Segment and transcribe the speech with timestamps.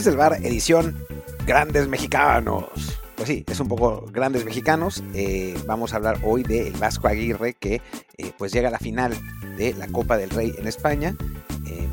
[0.00, 0.96] Desde el bar, edición
[1.46, 2.64] Grandes Mexicanos.
[3.16, 5.04] Pues sí, es un poco Grandes Mexicanos.
[5.12, 7.82] Eh, vamos a hablar hoy de el Vasco Aguirre que
[8.16, 9.14] eh, pues llega a la final
[9.58, 11.14] de la Copa del Rey en España.
[11.66, 11.86] Eh,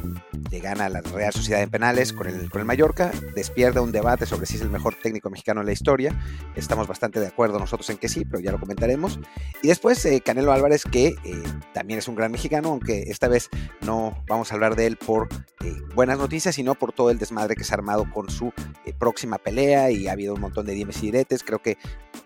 [0.52, 3.12] le gana a la Real Sociedad de Penales con el, con el Mallorca.
[3.36, 6.17] Despierta un debate sobre si es el mejor técnico mexicano en la historia.
[6.56, 9.20] Estamos bastante de acuerdo nosotros en que sí, pero ya lo comentaremos.
[9.62, 13.50] Y después eh, Canelo Álvarez que eh, también es un gran mexicano, aunque esta vez
[13.81, 15.28] no vamos a hablar de él por
[15.64, 18.53] eh, buenas noticias, sino por todo el desmadre que se ha armado con su
[19.00, 21.44] próxima pelea y ha habido un montón de dimes y diretes.
[21.44, 21.78] Creo que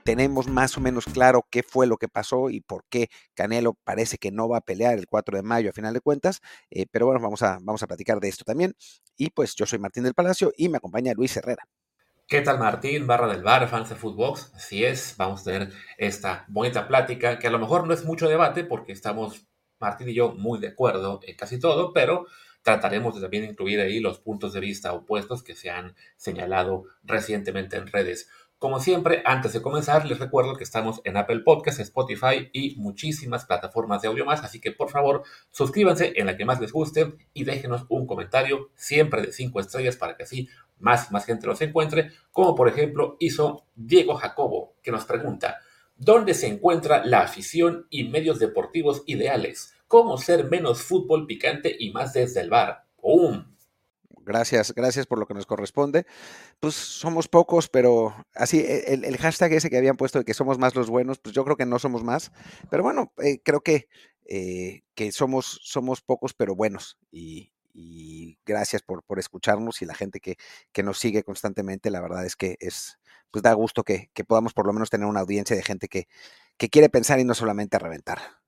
[0.04, 4.18] tenemos más o menos claro qué fue lo que pasó y por qué Canelo parece
[4.18, 6.42] que no va a pelear el 4 de mayo a final de cuentas.
[6.70, 8.76] eh, pero bueno, vamos a, vamos a platicar de esto también.
[9.18, 11.64] Y pues yo soy Martín del Palacio y me acompaña Luis Herrera.
[12.28, 14.54] ¿Qué tal Martín, barra del bar, fans de Footbox?
[14.56, 18.30] Así es, vamos a tener esta bonita plática que a lo mejor no es mucho
[18.30, 19.48] debate porque estamos
[19.80, 22.28] Martín y yo muy de acuerdo en casi todo, pero
[22.62, 27.78] trataremos de también incluir ahí los puntos de vista opuestos que se han señalado recientemente
[27.78, 28.30] en redes.
[28.62, 33.46] Como siempre, antes de comenzar, les recuerdo que estamos en Apple Podcasts, Spotify y muchísimas
[33.46, 37.16] plataformas de audio más, así que por favor suscríbanse en la que más les guste
[37.34, 41.60] y déjenos un comentario siempre de 5 estrellas para que así más más gente los
[41.62, 45.58] encuentre, como por ejemplo hizo Diego Jacobo, que nos pregunta,
[45.96, 49.74] ¿dónde se encuentra la afición y medios deportivos ideales?
[49.88, 52.86] ¿Cómo ser menos fútbol picante y más desde el bar?
[52.96, 53.50] ¡Pum!
[54.24, 56.06] Gracias, gracias por lo que nos corresponde.
[56.59, 60.34] Pues somos pocos, pero así, e- el, el hashtag ese que habían puesto de que
[60.34, 62.31] somos más los buenos, pues yo creo que no somos más.
[62.72, 63.88] Pero bueno, eh, creo que,
[64.26, 66.98] eh, que somos, somos pocos, pero buenos.
[67.12, 70.38] Y, y gracias por, por escucharnos y la gente que,
[70.74, 71.92] que nos sigue constantemente.
[71.92, 73.00] La verdad es que es,
[73.31, 76.08] pues da gusto que, que podamos por lo menos tener una audiencia de gente que,
[76.58, 78.41] que quiere pensar y no solamente reventar.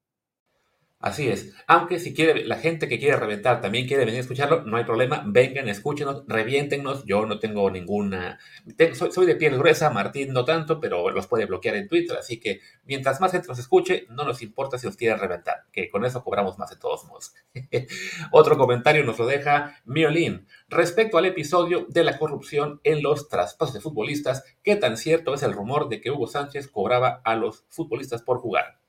[1.04, 1.54] Así es.
[1.68, 4.86] Aunque si quiere, la gente que quiere reventar también quiere venir a escucharlo, no hay
[4.86, 5.22] problema.
[5.28, 7.04] Vengan, escúchenos, reviéntenos.
[7.04, 8.40] Yo no tengo ninguna.
[8.78, 12.16] tengo- soy, de piel gruesa, Martín no tanto, pero los puede bloquear en Twitter.
[12.18, 15.90] Así que mientras más gente nos escuche, no nos importa si nos quieren reventar, que
[15.90, 17.34] con eso cobramos más de todos modos.
[18.32, 20.48] Otro comentario nos lo deja Miolín.
[20.70, 25.44] Respecto al episodio de la corrupción en los traspasos de futbolistas, ¿qué tan cierto es
[25.44, 28.80] el rumor de que Hugo Sánchez cobraba a los futbolistas por jugar?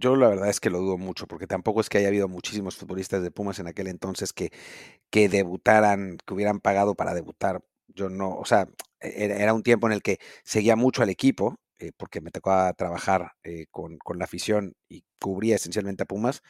[0.00, 2.76] Yo la verdad es que lo dudo mucho, porque tampoco es que haya habido muchísimos
[2.76, 4.50] futbolistas de Pumas en aquel entonces que,
[5.10, 7.62] que debutaran, que hubieran pagado para debutar.
[7.88, 8.68] Yo no, o sea,
[9.00, 12.72] era, era un tiempo en el que seguía mucho al equipo, eh, porque me tocaba
[12.74, 16.42] trabajar eh, con, con la afición y cubría esencialmente a Pumas.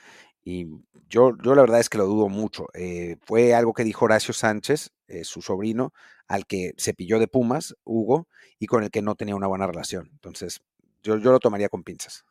[0.44, 0.66] Y
[1.08, 2.66] yo, yo la verdad es que lo dudo mucho.
[2.74, 4.90] Eh, fue algo que dijo Horacio Sánchez,
[5.24, 5.92] su sobrino,
[6.28, 8.28] al que se pilló de Pumas, Hugo,
[8.60, 10.08] y con el que no tenía una buena relación.
[10.12, 10.60] Entonces,
[11.02, 12.24] yo, yo lo tomaría con pinzas.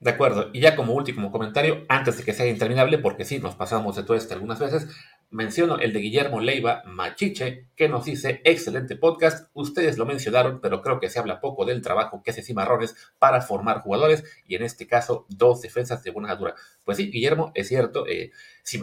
[0.00, 3.56] De acuerdo, y ya como último comentario, antes de que sea interminable, porque sí, nos
[3.56, 4.86] pasamos de todo esto algunas veces,
[5.28, 10.82] menciono el de Guillermo Leiva Machiche, que nos dice, excelente podcast, ustedes lo mencionaron, pero
[10.82, 14.62] creo que se habla poco del trabajo que hace Cimarrones para formar jugadores, y en
[14.62, 16.54] este caso, dos defensas de buena altura.
[16.84, 18.30] Pues sí, Guillermo, es cierto, eh,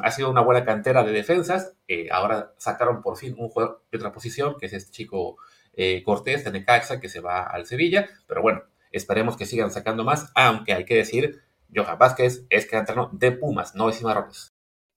[0.03, 4.00] ha sido una buena cantera de defensas, eh, ahora sacaron por fin un jugador de
[4.00, 5.38] otra posición, que es este chico
[5.77, 8.63] eh, Cortés de Necaxa, que se va al Sevilla, pero bueno,
[8.95, 11.42] Esperemos que sigan sacando más, aunque hay que decir,
[11.75, 14.53] Johan Vázquez es canterano de Pumas, no de Cimarrones.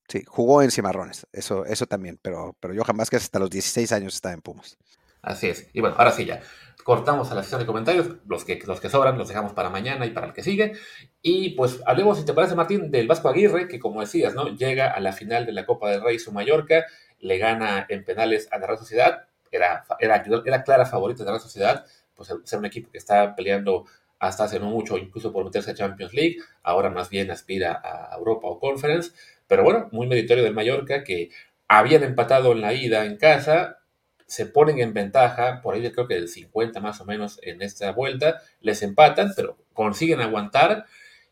[0.06, 4.14] Sí, jugó en Cimarrones, eso, eso también, pero, pero Johan Vázquez hasta los 16 años
[4.14, 4.78] estaba en Pumas.
[5.20, 5.68] Así es.
[5.72, 6.40] Y bueno, ahora sí ya.
[6.84, 8.06] Cortamos a la sesión de comentarios.
[8.26, 10.74] Los que, los que sobran los dejamos para mañana y para el que sigue.
[11.20, 14.48] Y pues hablemos, si te parece, Martín, del Vasco Aguirre, que como decías, ¿no?
[14.48, 16.86] Llega a la final de la Copa del Rey su Mallorca,
[17.18, 19.26] le gana en penales a la Real Sociedad.
[19.50, 21.84] era, era, era clara favorita de la sociedad,
[22.18, 23.86] pues ser un equipo que está peleando
[24.18, 28.16] hasta hace no mucho, incluso por meterse a Champions League, ahora más bien aspira a
[28.16, 29.12] Europa o Conference,
[29.46, 31.30] pero bueno, muy meritorio del Mallorca que
[31.68, 33.78] habían empatado en la ida en casa,
[34.26, 37.92] se ponen en ventaja, por ahí creo que del 50 más o menos en esta
[37.92, 40.86] vuelta, les empatan, pero consiguen aguantar,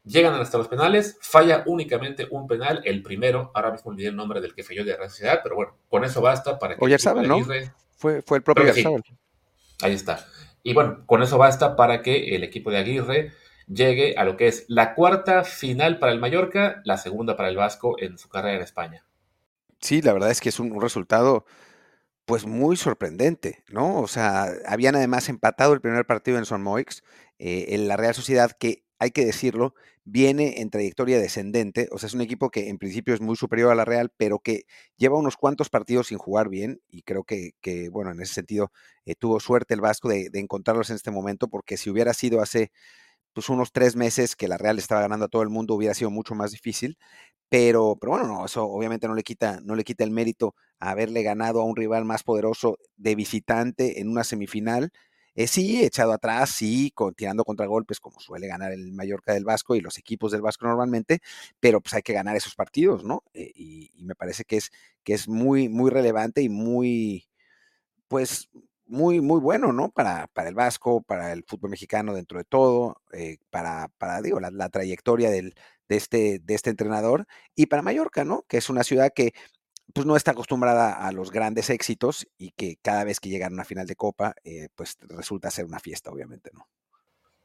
[0.04, 4.40] llegan hasta los penales, falla únicamente un penal, el primero, ahora mismo olvidé el nombre
[4.40, 6.84] del que falló de la sociedad, pero bueno, con eso basta para que...
[6.84, 7.44] Oyarzabal, ¿no?
[7.96, 8.72] Fue, fue el propio.
[9.82, 10.24] Ahí está.
[10.66, 13.30] Y bueno, con eso basta para que el equipo de Aguirre
[13.68, 17.56] llegue a lo que es la cuarta final para el Mallorca, la segunda para el
[17.56, 19.06] Vasco en su carrera en España.
[19.78, 21.46] Sí, la verdad es que es un, resultado
[22.24, 24.00] pues muy sorprendente, ¿no?
[24.00, 27.04] O sea, habían además empatado el primer partido en Son Moix,
[27.38, 32.06] eh, en la Real Sociedad, que hay que decirlo, viene en trayectoria descendente, o sea,
[32.06, 34.62] es un equipo que en principio es muy superior a la Real, pero que
[34.96, 37.52] lleva unos cuantos partidos sin jugar bien y creo que,
[37.90, 38.70] bueno, en ese sentido
[39.04, 42.40] eh, tuvo suerte el Vasco de, de, encontrarlos en este momento, porque si hubiera sido
[42.40, 42.70] hace
[43.34, 46.10] pues unos tres meses que la Real estaba ganando a todo el mundo hubiera sido
[46.10, 46.96] mucho más difícil.
[47.50, 50.90] Pero, pero bueno, no, eso obviamente no le quita, no le quita el mérito a
[50.90, 54.90] haberle ganado a un rival más poderoso de visitante en una semifinal.
[55.36, 59.74] Eh, sí, echado atrás, sí, con, tirando contragolpes, como suele ganar el Mallorca del Vasco
[59.76, 61.20] y los equipos del Vasco normalmente,
[61.60, 63.22] pero pues hay que ganar esos partidos, ¿no?
[63.34, 64.70] Eh, y, me parece que es,
[65.04, 67.28] que es muy, muy relevante y muy,
[68.08, 68.48] pues,
[68.86, 69.90] muy, muy bueno, ¿no?
[69.90, 74.40] Para, para el Vasco, para el fútbol mexicano dentro de todo, eh, para, para, digo,
[74.40, 75.54] la, trayectoria del,
[75.88, 78.44] de, este, de este entrenador y para Mallorca, ¿no?
[78.48, 79.34] Que es una ciudad que
[79.94, 83.50] pues no está acostumbrada a los grandes éxitos y que cada vez que llega a
[83.50, 86.68] una final de Copa, eh, pues resulta ser una fiesta, obviamente, ¿no?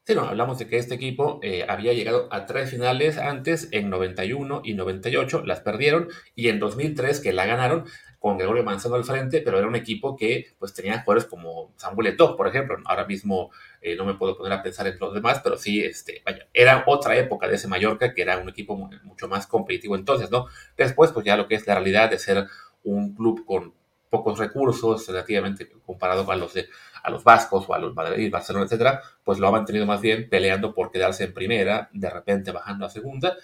[0.03, 3.89] Sí, no, hablamos de que este equipo eh, había llegado a tres finales antes, en
[3.89, 7.85] 91 y 98, las perdieron, y en 2003, que la ganaron,
[8.21, 12.05] con Gregorio Manzano al frente, pero era un equipo que pues tenía jugadores como Samuel
[12.05, 12.77] Eto'o, por ejemplo.
[12.85, 13.49] Ahora mismo
[13.81, 16.83] eh, no me puedo poner a pensar en los demás, pero sí, este, vaya, era
[16.85, 20.45] otra época de ese Mallorca que era un equipo mucho más competitivo entonces, ¿no?
[20.77, 22.45] Después, pues ya lo que es la realidad de ser
[22.83, 23.73] un club con
[24.11, 26.67] pocos recursos, relativamente comparado a los de
[27.03, 30.29] a los vascos o a los Madrid, Barcelona, etcétera, pues lo ha mantenido más bien
[30.29, 33.37] peleando por quedarse en primera, de repente bajando a segunda,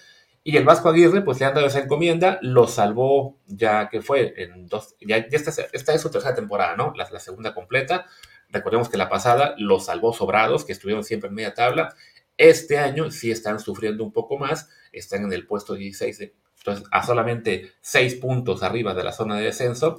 [0.48, 4.32] y el Vasco Aguirre, pues le han dado esa encomienda, lo salvó ya que fue
[4.38, 6.94] en dos, ya, esta, esta, es su tercera temporada, ¿no?
[6.96, 8.06] La, la, segunda completa.
[8.48, 11.94] Recordemos que la pasada lo salvó sobrados, que estuvieron siempre en media tabla.
[12.38, 17.04] Este año sí están sufriendo un poco más, están en el puesto 16, entonces a
[17.04, 19.98] solamente 6 puntos arriba de la zona de descenso,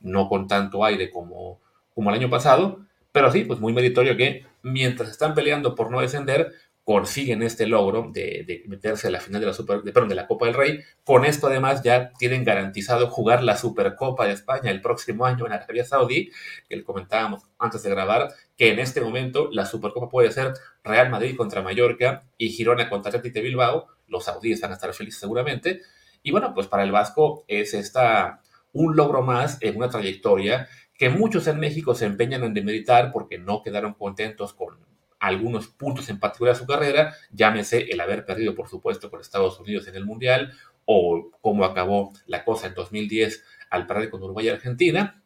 [0.00, 1.60] no con tanto aire como,
[1.92, 6.00] como el año pasado, pero sí, pues muy meritorio que mientras están peleando por no
[6.00, 6.52] descender,
[6.84, 10.26] consiguen este logro de, meterse a la final de la, Super, de, perdón, de la
[10.26, 10.80] Copa del Rey.
[11.04, 15.52] Con esto además ya tienen garantizado jugar la Supercopa de España el próximo año en
[15.52, 16.30] Arabia Saudí,
[16.68, 20.52] que le comentábamos antes de grabar, que en este momento la Supercopa puede ser
[20.82, 23.86] Real Madrid contra Mallorca y Girona contra Atlético Bilbao.
[24.08, 25.82] Los saudíes van a estar felices seguramente.
[26.22, 28.40] Y bueno, pues para el Vasco es esta
[28.72, 30.68] un logro más en una trayectoria
[31.00, 34.76] que muchos en México se empeñan en demeritar porque no quedaron contentos con
[35.18, 39.58] algunos puntos en particular de su carrera, llámese el haber perdido, por supuesto, con Estados
[39.58, 40.52] Unidos en el Mundial,
[40.84, 45.22] o cómo acabó la cosa en 2010 al perder con Uruguay y Argentina.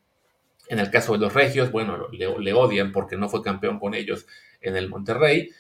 [0.68, 4.28] En el caso de los Regios, bueno, le, odian porque no fue campeón con ellos
[4.60, 5.50] en el Monterrey.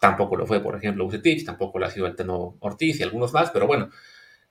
[0.00, 3.32] Tampoco lo fue, por ejemplo, Ucetich, tampoco lo ha sido el Teno Ortiz y algunos
[3.32, 3.90] más, pero bueno,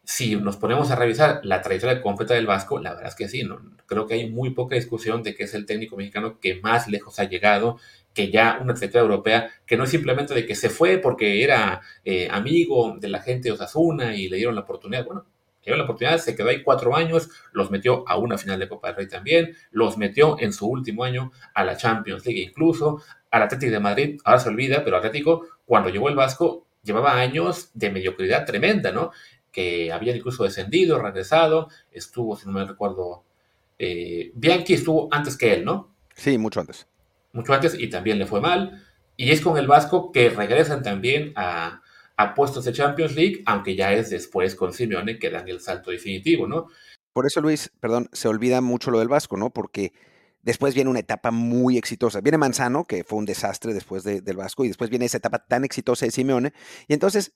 [0.04, 3.44] si nos ponemos a revisar la trayectoria completa del Vasco, la verdad es que sí,
[3.44, 6.88] no, creo que hay muy poca discusión de que es el técnico mexicano que más
[6.88, 7.78] lejos ha llegado
[8.14, 11.82] que ya una trayectoria europea que no es simplemente de que se fue porque era
[12.04, 15.06] eh, amigo de la gente de Osasuna y le dieron la oportunidad.
[15.06, 15.26] Bueno,
[15.62, 18.68] le dieron la oportunidad, se quedó ahí cuatro años, los metió a una final de
[18.68, 23.02] Copa del Rey también, los metió en su último año a la Champions League incluso,
[23.30, 27.70] al Atlético de Madrid, ahora se olvida, pero Atlético, cuando llegó el Vasco, llevaba años
[27.74, 29.12] de mediocridad tremenda, ¿no?
[29.52, 33.24] Que había incluso descendido, regresado, estuvo, si no me recuerdo,
[33.78, 35.94] eh, Bianchi estuvo antes que él, ¿no?
[36.16, 36.88] Sí, mucho antes
[37.34, 38.84] mucho antes y también le fue mal.
[39.18, 41.82] Y es con el Vasco que regresan también a,
[42.18, 45.92] a puestos de Champions League, aunque ya es después con Simeone que dan el salto
[45.92, 46.68] definitivo, ¿no?
[47.14, 49.52] Por eso, Luis, perdón, se olvida mucho lo del Vasco, ¿no?
[49.52, 49.94] Porque
[50.42, 52.22] después viene una etapa muy exitosa.
[52.22, 55.66] Viene Manzano, que fue un desastre después del Vasco, y después viene esa etapa tan
[55.66, 56.54] exitosa de Simeone.
[56.88, 57.34] Y entonces,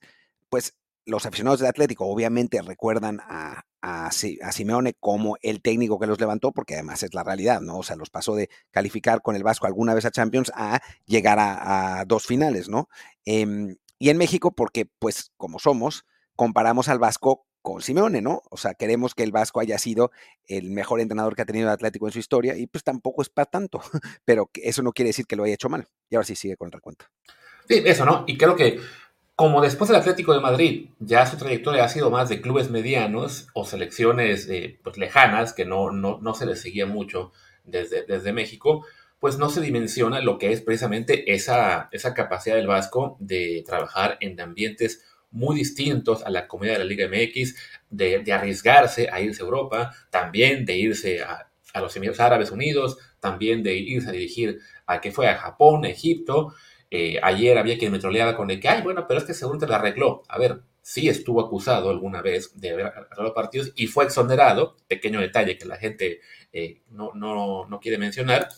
[0.48, 0.74] pues
[1.06, 6.52] los aficionados del Atlético obviamente recuerdan a, a, Simeone como el técnico que los levantó,
[6.52, 7.78] porque además es la realidad, ¿no?
[7.78, 11.38] O sea, los pasó de calificar con el Vasco alguna vez a Champions a llegar
[11.40, 12.88] a, dos finales, ¿no?
[13.24, 18.42] Em, y en México, porque pues como somos, comparamos al Vasco con Simeone, ¿no?
[18.50, 20.10] O sea, queremos que el Vasco haya sido
[20.46, 23.28] el mejor entrenador que ha tenido el Atlético en su historia y pues tampoco es
[23.28, 23.80] para tanto,
[24.24, 25.86] pero eso no quiere decir que lo haya hecho mal.
[26.10, 27.06] Y ahora sí sigue con el recuento.
[27.68, 28.24] Sí, eso, ¿no?
[28.26, 28.78] Y creo que
[29.36, 33.48] como después del Atlético de Madrid, ya su trayectoria ha sido más de clubes medianos
[33.52, 38.32] o selecciones eh, pues, lejanas, que no, no, no, se les seguía mucho desde, desde
[38.32, 38.86] México,
[39.20, 44.16] pues no se dimensiona lo que es precisamente esa, esa capacidad del Vasco de trabajar
[44.20, 47.56] en ambientes muy distintos a la comedia de la Liga MX,
[47.90, 52.50] de, de arriesgarse a irse a Europa, también de irse a, a, los Emiratos Árabes
[52.50, 56.54] Unidos, también de irse a dirigir a que fue a Japón, Egipto.
[56.90, 59.58] Eh, ayer había quien me troleaba con el que, ay, bueno, pero es que según
[59.58, 60.22] te la arregló.
[60.28, 65.20] A ver, sí estuvo acusado alguna vez de haber arreglado partidos y fue exonerado, pequeño
[65.20, 66.20] detalle que la gente
[66.52, 68.48] eh, no, no, no quiere mencionar.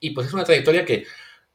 [0.00, 1.04] Y pues es una trayectoria que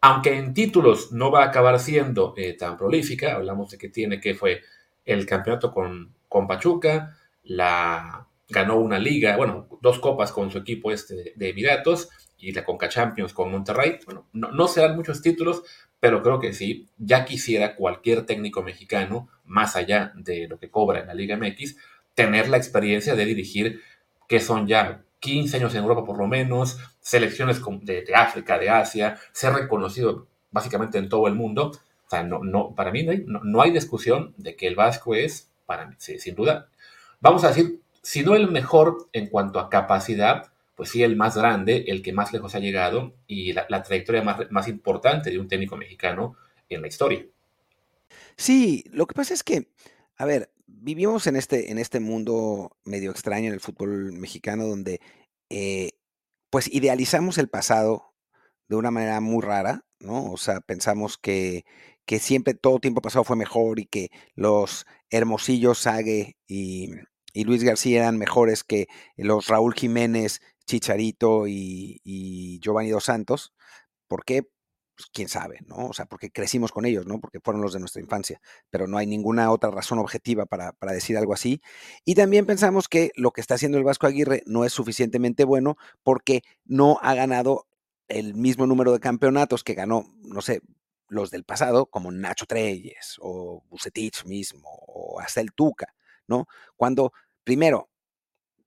[0.01, 4.19] aunque en títulos no va a acabar siendo eh, tan prolífica, hablamos de que tiene
[4.19, 4.62] que fue
[5.05, 10.91] el campeonato con, con Pachuca, la, ganó una liga, bueno, dos copas con su equipo
[10.91, 12.09] este de Emiratos
[12.39, 14.00] y la Conca Champions con Monterrey.
[14.05, 15.63] Bueno, no, no serán muchos títulos,
[16.00, 21.01] pero creo que sí, ya quisiera cualquier técnico mexicano, más allá de lo que cobra
[21.01, 21.75] en la Liga MX,
[22.13, 23.81] tener la experiencia de dirigir,
[24.27, 28.69] que son ya 15 años en Europa por lo menos, selecciones de, de África, de
[28.69, 31.72] Asia, ser reconocido básicamente en todo el mundo.
[32.05, 34.75] O sea, no, no, para mí no hay, no, no hay discusión de que el
[34.75, 36.69] Vasco es, para mí, sin duda,
[37.19, 41.36] vamos a decir, si no el mejor en cuanto a capacidad, pues sí el más
[41.36, 45.50] grande, el que más lejos ha llegado y la, trayectoria más, más importante de un
[45.50, 46.38] técnico mexicano
[46.69, 47.25] en la historia.
[48.38, 49.67] Sí, lo que pasa es que,
[50.15, 55.01] a ver, vivimos en este, en este mundo medio extraño en el fútbol mexicano donde
[55.50, 55.91] eh,
[56.50, 58.13] pues idealizamos el pasado
[58.69, 60.31] de una manera muy rara, ¿no?
[60.31, 61.65] O sea, pensamos que,
[62.05, 66.91] que siempre todo tiempo pasado fue mejor y que los Hermosillos, Sague y,
[67.33, 70.39] y Luis García eran mejores que los Raúl Jiménez,
[70.70, 73.54] Chicharito y, Giovanni Dos Santos.
[74.08, 74.44] ¿Por qué?
[74.96, 75.88] Pues, quién sabe, ¿no?
[75.88, 77.20] O sea, porque crecimos con ellos, ¿no?
[77.20, 80.94] Porque fueron los de nuestra infancia, pero no hay ninguna otra razón objetiva para, para,
[80.94, 81.62] decir algo así.
[82.06, 85.78] Y también pensamos que lo que está haciendo el Vasco Aguirre no es suficientemente bueno
[86.04, 87.68] porque no ha ganado
[88.08, 90.62] el mismo número de campeonatos que ganó, no sé,
[91.08, 95.96] los del pasado, como Nacho Treyes o Bucetich mismo o hasta el Tuca,
[96.28, 96.46] ¿no?
[96.76, 97.90] Cuando, primero,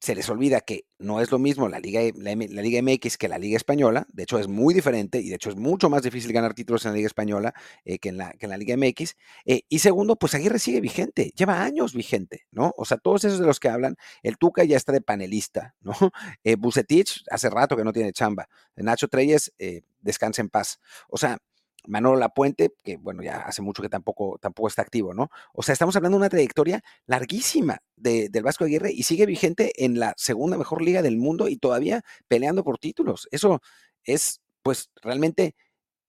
[0.02, 3.38] se les olvida que no es lo mismo la Liga, la, Liga MX que la
[3.38, 6.54] Liga Española, de hecho es muy diferente y de hecho es mucho más difícil ganar
[6.54, 7.54] títulos en la Liga Española
[7.84, 9.14] eh, que, en la, que, en la, Liga MX.
[9.44, 12.74] Eh, y segundo, pues Aguirre sigue vigente, lleva años vigente, ¿no?
[12.76, 13.94] O sea, todos esos de los que hablan,
[14.24, 15.92] el Tuca ya está de panelista, ¿no?
[16.44, 19.52] Eh, Bucetich hace rato que no tiene chamba, Nacho Treyes
[20.00, 20.80] descansa en paz.
[21.08, 21.38] O sea,
[21.86, 25.30] Manolo Lapuente, que bueno, ya hace mucho que tampoco, tampoco está activo, ¿no?
[25.52, 29.72] O sea, estamos hablando de una trayectoria larguísima de, del Vasco Aguirre y sigue vigente
[29.84, 33.28] en la segunda mejor liga del mundo y todavía peleando por títulos.
[33.30, 33.60] Eso
[34.04, 35.54] es, pues, realmente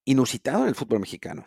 [0.06, 1.46] inusitado en el fútbol mexicano.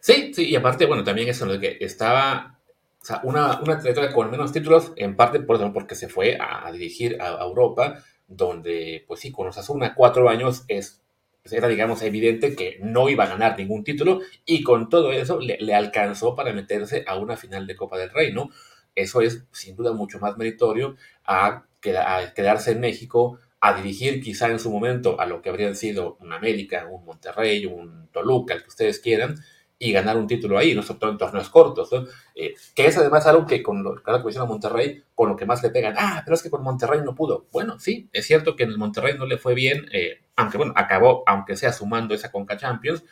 [0.00, 2.60] Sí, sí, y aparte, bueno, también eso de que estaba,
[3.00, 6.70] o sea, una, una trayectoria con menos títulos, en parte por porque se fue a,
[6.70, 11.02] dirigir a, a Europa, donde, pues sí, con Osasuna cuatro años es
[11.46, 15.38] pues era, digamos, evidente que no iba a ganar ningún título y con todo eso
[15.38, 18.50] le, alcanzó para meterse a una final de Copa del Rey, ¿no?
[18.96, 24.48] Eso es sin duda mucho más meritorio a, a quedarse en México, a dirigir quizá
[24.48, 28.62] en su momento a lo que habrían sido un América, un Monterrey, un Toluca, el
[28.62, 29.36] que ustedes quieran,
[29.78, 32.06] y ganar un título ahí, no todo en torneos cortos, ¿no?
[32.34, 35.44] eh, que es además algo que con lo claro, que menciona Monterrey, con lo que
[35.44, 37.46] más le pegan, ah, pero es que con Monterrey no pudo.
[37.52, 40.72] Bueno, sí, es cierto que en el Monterrey no le fue bien, eh, aunque bueno,
[40.76, 43.04] acabó, aunque sea sumando esa Conca Champions,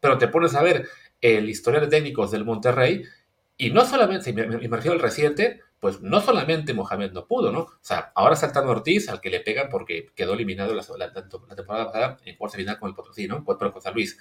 [0.00, 0.88] pero te pones a ver
[1.20, 3.04] el historial de técnicos del Monterrey,
[3.56, 7.52] y no solamente, me, me, me refiero al reciente, pues no solamente Mohamed no pudo,
[7.52, 7.58] ¿no?
[7.58, 12.16] O sea, ahora Saltano Ortiz, al que le pegan porque quedó eliminado la, temporada pasada
[12.24, 13.44] en cuarta final con el Potosí, ¿no?
[13.44, 14.18] Pero con San Luis.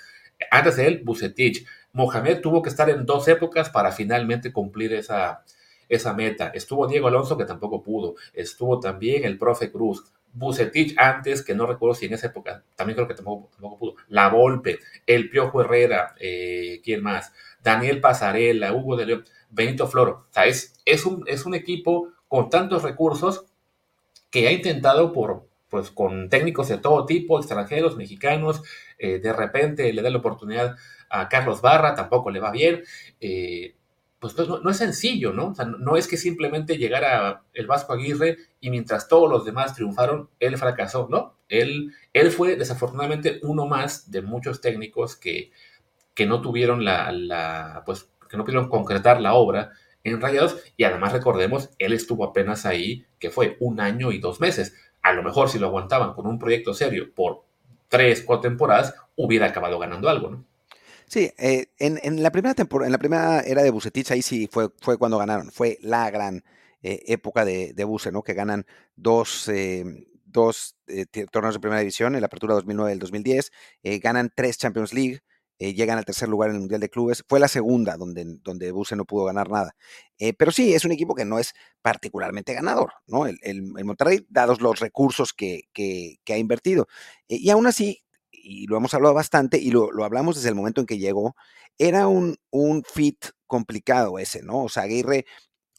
[0.52, 1.66] Antes de él, Bucetich.
[1.94, 5.46] Mohamed tuvo que estar en dos épocas para finalmente cumplir esa,
[5.88, 6.50] esa meta.
[6.50, 8.16] Estuvo Diego Alonso, que tampoco pudo.
[8.34, 10.04] Estuvo también el profe Cruz.
[10.34, 13.96] Bucetich antes, que no recuerdo si en esa época, también creo que tampoco, tampoco pudo.
[14.10, 17.32] La Volpe, el Piojo Herrera, eh, ¿quién más?
[17.64, 20.28] Daniel Pasarela, Hugo de León, Benito Floro.
[20.30, 23.46] O sea, es, es, un, es un equipo con tantos recursos
[24.30, 28.64] que ha intentado por, pues con técnicos de todo tipo, extranjeros, mexicanos,
[28.98, 30.76] eh, de repente le da la oportunidad
[31.10, 32.84] a Carlos Barra, tampoco le va bien,
[33.22, 33.76] eh,
[34.20, 35.50] pues no, no, es sencillo, ¿no?
[35.50, 39.76] O sea, no es que simplemente llegara el Vasco Aguirre y mientras todos los demás
[39.76, 41.36] triunfaron, él fracasó, ¿no?
[41.50, 45.52] Él, él fue desafortunadamente uno más de muchos técnicos que,
[46.14, 49.72] que no tuvieron la, pues, que no pudieron concretar la obra
[50.04, 54.40] en Rayados y además recordemos, él estuvo apenas ahí, que fue un año y dos
[54.40, 54.76] meses.
[55.02, 57.44] A lo mejor si lo aguantaban con un proyecto serio por
[57.88, 60.46] tres, cuatro temporadas, hubiera acabado ganando algo, ¿no?
[61.08, 64.70] Sí, eh, en, la primera temporada, en la primera era de Bucetich, ahí sí fue,
[64.80, 66.44] fue cuando ganaron, fue la gran
[66.82, 68.24] eh, época de, de ¿no?
[68.24, 68.66] Que ganan
[68.96, 70.76] dos, eh, dos
[71.32, 73.52] torneos de primera división, en la apertura 2009 y el 2010,
[74.02, 75.22] ganan tres Champions League,
[75.72, 77.24] llegan al tercer lugar en el Mundial de Clubes.
[77.28, 79.76] Fue la segunda donde, donde Buse no pudo ganar nada.
[80.38, 83.26] pero sí, es un equipo que no es particularmente ganador, ¿no?
[83.28, 86.88] El, el, Monterrey, dados los recursos que, que, ha invertido.
[87.28, 90.88] y aún así, y lo hemos hablado bastante y lo, hablamos desde el momento en
[90.88, 91.36] que llegó,
[91.78, 94.64] era un, un, fit complicado ese, ¿no?
[94.64, 95.26] O sea, Aguirre,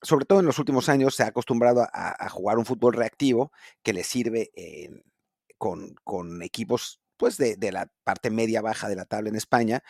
[0.03, 3.93] sobre todo en los últimos años, se ha acostumbrado a, jugar un fútbol reactivo que
[3.93, 4.51] le sirve
[5.59, 9.83] con, con, equipos pues de, de, la parte media-baja de la tabla en España,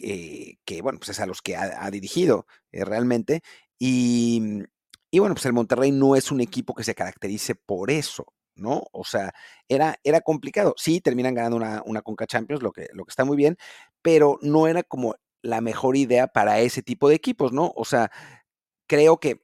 [0.00, 3.42] que bueno, pues es a los que ha, dirigido eh, realmente.
[3.78, 4.62] Y,
[5.10, 8.84] y bueno, pues el Monterrey no es un equipo que se caracterice por eso, ¿no?
[8.92, 9.32] O sea,
[9.68, 10.74] era, era complicado.
[10.76, 13.56] Sí, terminan ganando una, una Conca Champions, lo que, lo que está muy bien,
[14.02, 17.72] pero no era como la mejor idea para ese tipo de equipos, ¿no?
[17.76, 18.10] O sea,
[18.86, 19.42] creo que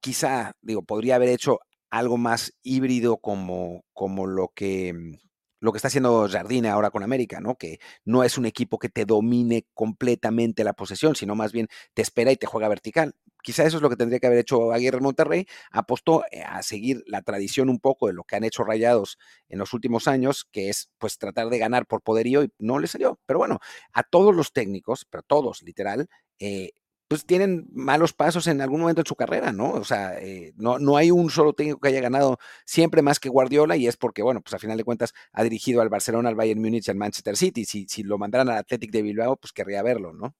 [0.00, 5.18] quizá, digo, podría haber hecho algo más híbrido como, como lo que
[5.60, 7.56] lo que está haciendo Jardine ahora con América, ¿no?
[7.56, 12.02] Que no es un equipo que te domine completamente la posesión, sino más bien te
[12.02, 15.00] espera y te juega vertical quizá eso es lo que tendría que haber hecho Aguirre
[15.00, 19.18] Monterrey, apostó eh, a seguir la tradición un poco de lo que han hecho Rayados
[19.48, 22.86] en los últimos años, que es pues tratar de ganar por poderío y no le
[22.86, 23.18] salió.
[23.26, 23.58] Pero bueno,
[23.92, 26.72] a todos los técnicos, pero todos literal, eh,
[27.08, 29.72] pues tienen malos pasos en algún momento en su carrera, ¿no?
[29.72, 33.30] O sea, eh, no, no hay un solo técnico que haya ganado siempre más que
[33.30, 36.34] Guardiola y es porque, bueno, pues a final de cuentas ha dirigido al Barcelona, al
[36.34, 37.64] Bayern Múnich al Manchester City.
[37.64, 40.34] Si, si lo mandaran al Athletic de Bilbao, pues querría verlo, ¿no?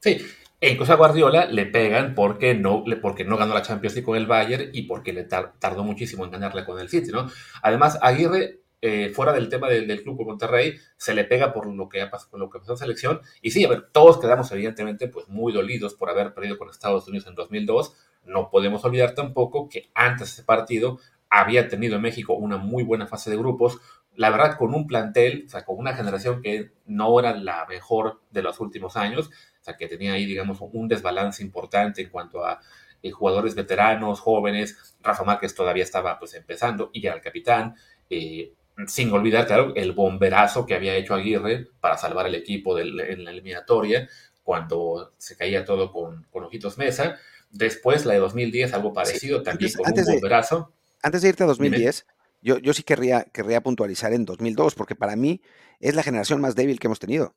[0.00, 0.18] Sí,
[0.60, 4.16] e incluso a Guardiola le pegan porque no, porque no ganó la Champions League con
[4.16, 7.30] el Bayern y porque le tardó muchísimo en ganarla con el City, ¿no?
[7.62, 11.88] Además, Aguirre, eh, fuera del tema del, club de Monterrey, se le pega por lo
[11.88, 13.20] que ha pasado, lo que pasó en selección.
[13.40, 17.08] Y sí, a ver, todos quedamos evidentemente pues muy dolidos por haber perdido con Estados
[17.08, 17.96] Unidos en 2002.
[18.26, 20.98] No podemos olvidar tampoco que antes de ese partido
[21.30, 23.80] había tenido en México una muy buena fase de grupos,
[24.16, 28.20] la verdad, con un plantel, o sea, con una generación que no era la mejor
[28.32, 32.44] de los últimos años, o sea, que tenía ahí, digamos, un desbalance importante en cuanto
[32.44, 32.60] a
[33.02, 34.94] eh, jugadores veteranos, jóvenes.
[35.00, 37.76] Rafa Márquez todavía estaba pues empezando y era el capitán.
[38.10, 38.52] Eh,
[38.86, 43.30] sin olvidar, claro, el bomberazo que había hecho Aguirre para salvar el equipo en la
[43.30, 44.08] eliminatoria
[44.42, 47.18] cuando se caía todo con, con Ojitos Mesa.
[47.50, 50.72] Después, la de 2010, algo parecido, también con un bomberazo.
[51.02, 52.06] antes de irte a 2010,
[52.42, 55.40] yo, yo sí querría, querría puntualizar en 2002, porque para mí
[55.80, 57.34] es la generación más débil que hemos tenido.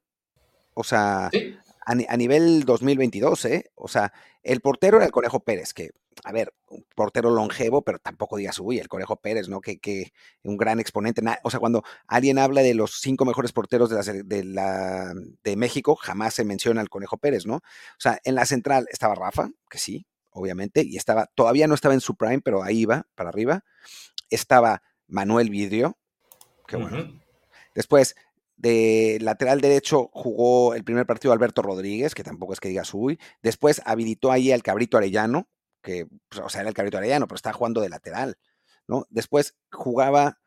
[0.73, 1.31] O sea,
[1.85, 3.71] a, nivel 2022, ¿eh?
[3.75, 4.11] O sea,
[4.43, 5.91] el portero era el Conejo Pérez, que,
[6.23, 9.61] a ver, un portero longevo, pero tampoco digas, uy, el Conejo Pérez, ¿no?
[9.61, 10.11] Que, que
[10.43, 11.21] un gran exponente.
[11.43, 15.55] O sea, cuando alguien habla de los cinco mejores porteros de, la, de, la, de
[15.55, 17.55] México, jamás se menciona al Conejo Pérez, ¿no?
[17.55, 21.93] O sea, en la central estaba Rafa, que sí, obviamente, y estaba, todavía no estaba
[21.93, 23.63] en su prime, pero ahí iba, para arriba.
[24.29, 25.97] Estaba Manuel Vidrio,
[26.67, 27.21] que bueno.
[27.73, 28.15] Después,
[28.57, 33.19] de lateral derecho jugó el primer partido Alberto Rodríguez, que tampoco es que diga uy.
[33.41, 35.47] Después habilitó ahí al Cabrito Arellano,
[35.87, 38.37] que, pues, o sea, era el Cabrito Arellano, pero estaba jugando de lateral,
[38.87, 39.05] ¿no?
[39.09, 40.37] Después jugaba,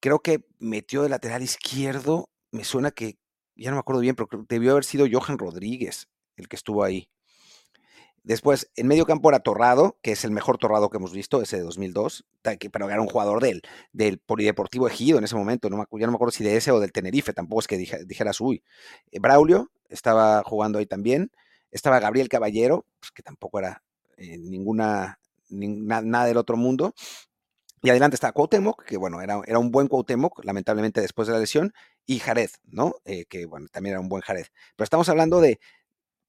[0.00, 3.16] creo que metió de lateral izquierdo, me suena que,
[3.54, 7.08] ya no me acuerdo bien, pero debió haber sido Johan Rodríguez el que estuvo ahí.
[8.24, 11.58] Después, en medio campo era Torrado, que es el mejor Torrado que hemos visto, ese
[11.58, 12.26] de 2002,
[12.72, 16.16] pero era un jugador del, del Polideportivo Ejido en ese momento, no ya no me
[16.16, 18.64] acuerdo si de ese o del Tenerife, tampoco es que dijeras, uy.
[19.12, 21.30] Eh, Braulio estaba jugando ahí también,
[21.70, 23.84] estaba Gabriel Caballero, pues, que tampoco era
[24.16, 25.18] eh, ninguna,
[25.50, 26.94] nada del otro mundo,
[27.82, 31.40] y adelante está Cuauhtémoc, que bueno, era, era un buen Cuauhtémoc, lamentablemente después de la
[31.40, 31.72] lesión,
[32.06, 32.96] y Jared, ¿no?
[33.04, 34.46] Eh, que bueno, también era un buen Jared.
[34.76, 35.60] Pero estamos hablando de,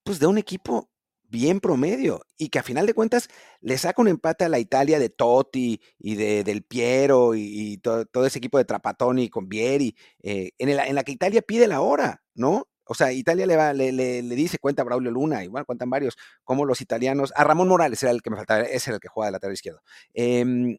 [0.03, 0.89] pues de un equipo
[1.29, 3.27] bien promedio y que a final de cuentas
[3.61, 8.25] le saca un empate a la Italia de Totti y de Del Piero y, todo,
[8.25, 12.23] ese equipo de Trapatoni con Vieri, eh, en, en, la que Italia pide la hora,
[12.35, 12.67] ¿no?
[12.87, 16.65] O sea, Italia le, va, le, le, dice, cuenta Braulio Luna, igual cuentan varios, como
[16.65, 19.27] los italianos, a Ramón Morales era el que me faltaba, ese era el que juega
[19.27, 19.81] de lateral izquierdo,
[20.13, 20.77] em,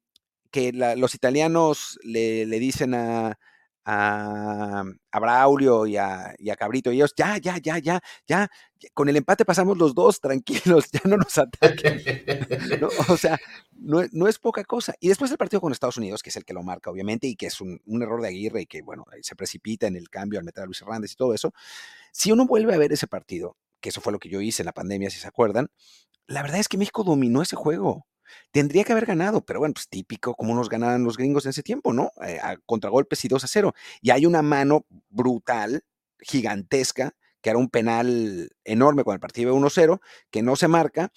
[0.50, 3.38] que los italianos le, dicen a,
[3.90, 4.84] a,
[5.18, 8.50] Braulio y a, Cabrito, y ellos, ya, ya, ya, ya, ya,
[8.92, 12.02] con el empate pasamos los dos tranquilos, ya no nos ataquen.
[13.08, 13.38] O sea,
[13.72, 14.94] no, es poca cosa.
[15.00, 17.34] Y después el partido con Estados Unidos, que es el que lo marca, obviamente, y
[17.34, 20.44] que es un, error de Aguirre y que, bueno, se precipita en el cambio al
[20.44, 21.54] meter a Luis Hernández y todo eso.
[22.12, 24.66] Si uno vuelve a ver ese partido, que eso fue lo que yo hice en
[24.66, 25.70] la pandemia, si se acuerdan,
[26.26, 28.06] la verdad es que México dominó ese juego.
[28.50, 31.62] Tendría que haber ganado, pero bueno, pues típico como nos ganaban los gringos en ese
[31.62, 32.10] tiempo, ¿no?
[32.24, 33.74] Eh, contragolpes y 2 a 0.
[34.00, 35.84] Y hay una mano brutal,
[36.20, 41.12] gigantesca, que era un penal enorme con el partido 1-0, que no se marca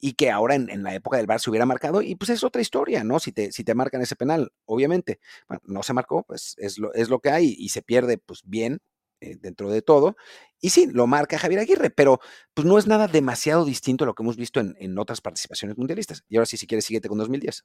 [0.00, 2.62] y que ahora en, la época del Bar se hubiera marcado, y pues es otra
[2.62, 3.18] historia, ¿no?
[3.18, 5.18] Si te, si te marcan ese penal, obviamente.
[5.48, 8.42] Bueno, no se marcó, pues es lo, es lo que hay y se pierde, pues
[8.44, 8.80] bien,
[9.20, 10.16] eh, dentro de todo.
[10.60, 12.20] Y sí, lo marca Javier Aguirre, pero
[12.54, 15.78] pues no es nada demasiado distinto a lo que hemos visto en, en otras participaciones
[15.78, 16.24] mundialistas.
[16.28, 17.64] Y ahora sí, si quieres, síguete con 2010.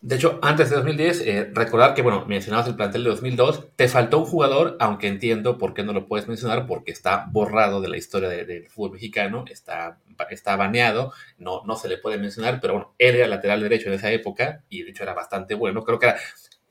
[0.00, 3.88] De hecho, antes de 2010, eh, recordar que, bueno, mencionabas el plantel de 2002, te
[3.88, 7.88] faltó un jugador, aunque entiendo por qué no lo puedes mencionar, porque está borrado de
[7.88, 9.98] la historia del fútbol mexicano, está,
[10.30, 14.12] está baneado, no, no se le puede mencionar, pero bueno, era lateral derecho en esa
[14.12, 15.82] época y de hecho era bastante bueno.
[15.82, 16.18] Creo que era,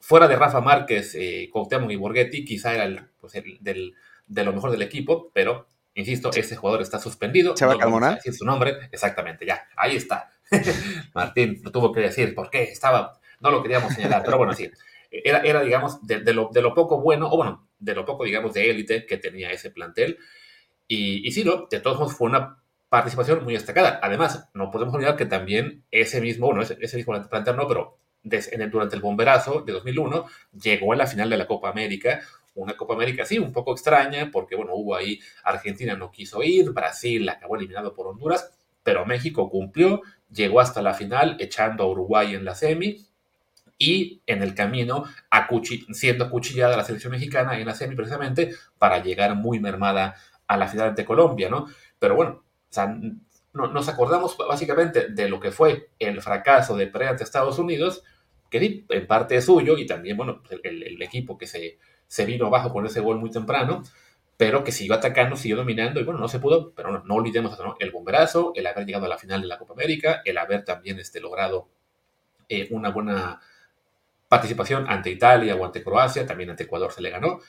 [0.08, 1.52] fuera de Rafa Márquez, eh,
[1.90, 3.94] y Borghetti, quizá era el, pues del,
[4.26, 7.56] de lo mejor del equipo, pero, insisto, ese jugador está suspendido.
[7.56, 10.30] ¿Chava no decir su nombre, exactamente, ya, ahí está.
[11.14, 12.64] Martín lo tuvo que decir, ¿por qué?
[12.64, 14.72] Estaba, no lo queríamos señalar, pero bueno, sí.
[15.12, 18.54] Era, era digamos, de, lo, de, lo, poco bueno, o bueno, de lo poco, digamos,
[18.54, 20.20] de élite que tenía ese plantel.
[20.88, 24.00] Y, y sí, lo, de todos modos fue una participación muy destacada.
[24.02, 27.98] Además, no podemos olvidar que también ese mismo, bueno, ese, ese mismo plantel no, pero
[28.32, 30.26] en el, durante el bomberazo de 2001
[30.62, 32.22] llegó a la final de la Copa América,
[32.56, 36.72] una Copa América sí, un poco extraña, porque bueno, hubo ahí, Argentina no quiso ir,
[36.72, 38.52] Brasil acabó eliminado por Honduras,
[38.84, 43.06] pero México cumplió, llegó hasta la final echando a Uruguay en la semi
[43.78, 45.06] y en el camino
[45.92, 50.16] siendo acuchillada la selección mexicana en la semi precisamente para llegar muy mermada
[50.48, 51.68] a la final ante Colombia, ¿no?
[52.00, 52.44] Pero bueno,
[53.54, 58.04] nos acordamos básicamente de lo que fue el fracaso de pre ante Estados Unidos,
[58.50, 62.72] que en parte es suyo y también, bueno, el, equipo que se, se vino abajo
[62.72, 63.84] con ese gol muy temprano,
[64.38, 67.92] pero que siguió atacando, siguió dominando y bueno, no se pudo, pero no, olvidemos el
[67.92, 71.20] bomberazo, el haber llegado a la final de la Copa América, el haber también este,
[71.20, 71.68] logrado
[72.48, 73.42] eh, una buena
[74.28, 77.40] participación ante Italia o ante Croacia, también ante Ecuador se le ganó.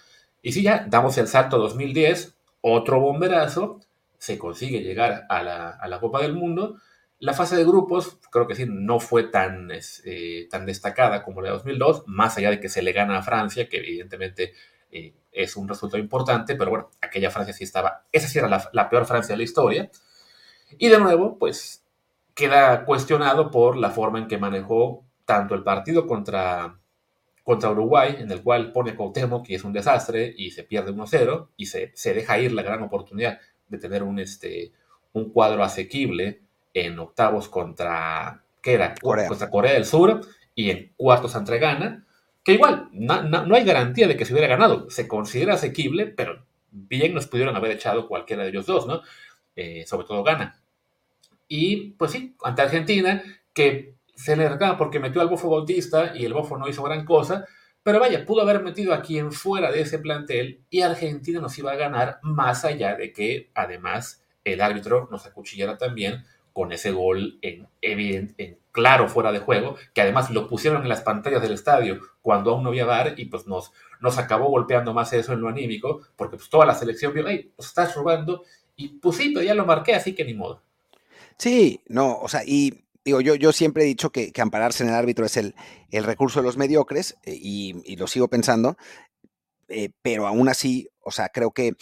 [0.40, 3.80] Y si ya damos el salto 2010, otro bomberazo,
[4.18, 6.80] se consigue llegar a la, a la Copa del Mundo.
[7.20, 9.70] La fase de grupos, creo que sí, no fue tan,
[10.04, 13.22] eh, tan destacada como la de 2002, más allá de que se le gana a
[13.22, 14.52] Francia, que evidentemente
[14.92, 18.88] eh, es un resultado importante, pero bueno, aquella Francia sí estaba, esa sí era la,
[18.88, 19.90] peor Francia de la historia.
[20.78, 21.84] Y de nuevo, pues
[22.34, 26.78] queda cuestionado por la forma en que manejó tanto el partido contra,
[27.42, 31.48] contra Uruguay, en el cual pone Cuauhtémoc, que es un desastre, y se pierde 1-0,
[31.56, 34.72] y se, se, deja ir la gran oportunidad de tener un, este,
[35.12, 38.94] un cuadro asequible en octavos contra, ¿qué era?
[38.94, 39.28] Corea.
[39.28, 40.20] Contra Corea del Sur,
[40.54, 42.04] y en cuartos ante Ghana
[42.48, 44.88] que igual, no, hay garantía de que se hubiera ganado.
[44.88, 49.02] Se considera asequible, pero bien nos pudieron haber echado cualquiera de ellos dos, ¿no?
[49.54, 50.58] Eh, sobre todo gana.
[51.46, 56.24] Y pues sí, ante Argentina, que se le reclama porque metió al Bofo Bautista y
[56.24, 57.44] el Bofo no hizo gran cosa,
[57.82, 61.72] pero vaya, pudo haber metido a quien fuera de ese plantel y Argentina nos iba
[61.72, 66.24] a ganar más allá de que además el árbitro nos acuchillara también
[66.58, 71.02] con ese gol en, evidente, claro fuera de juego, que además lo pusieron en las
[71.02, 75.12] pantallas del estadio cuando aún no había bar y pues nos, nos acabó golpeando más
[75.12, 78.42] eso en lo anímico, porque pues toda la selección vio, ay, pues estás robando,
[78.74, 80.60] y pues sí, pero ya lo marqué, así que ni modo.
[81.36, 84.96] Sí, no, o sea, y digo, yo, yo siempre he dicho que, ampararse en el
[84.96, 85.54] árbitro es el,
[85.92, 88.76] el recurso de los mediocres, eh, y, lo sigo pensando,
[89.68, 91.74] eh, pero aún así, o sea, creo que,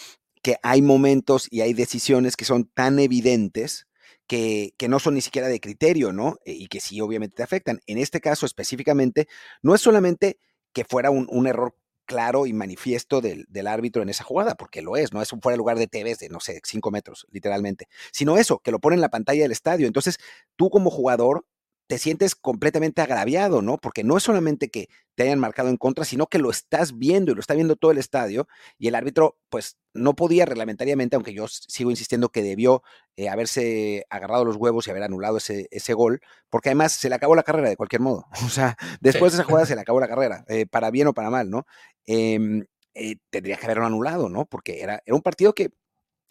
[0.42, 3.86] que hay momentos y hay decisiones que son tan evidentes
[4.26, 6.38] que, no son ni siquiera de criterio, ¿no?
[6.44, 7.80] E, y que sí, obviamente te afectan.
[7.86, 9.28] En este caso específicamente,
[9.62, 10.38] no es solamente
[10.72, 15.12] que fuera un, error claro y manifiesto del, árbitro en esa jugada, porque lo es,
[15.12, 18.36] no es un fuera de lugar de TVs de, no sé, cinco metros, literalmente, sino
[18.36, 19.86] eso, que lo pone en la pantalla del estadio.
[19.86, 20.18] Entonces,
[20.56, 21.46] tú como jugador
[21.87, 23.79] te sientes completamente agraviado, ¿no?
[23.79, 27.33] Porque no es solamente que te hayan marcado en contra, sino que lo estás viendo
[27.33, 31.33] y lo está viendo todo el estadio y el árbitro, pues, no podía reglamentariamente, aunque
[31.33, 32.83] yo sigo insistiendo que debió
[33.16, 36.20] eh, haberse agarrado los huevos y haber anulado ese, ese, gol,
[36.51, 38.27] porque además se le acabó la carrera de cualquier modo.
[38.46, 41.14] O sea, después de esa jugada se le acabó la carrera, eh, para bien o
[41.14, 41.66] para mal, ¿no?
[42.07, 44.46] Em, eh, tendría que haberlo anulado, ¿no?
[44.46, 45.70] Porque era, era un partido que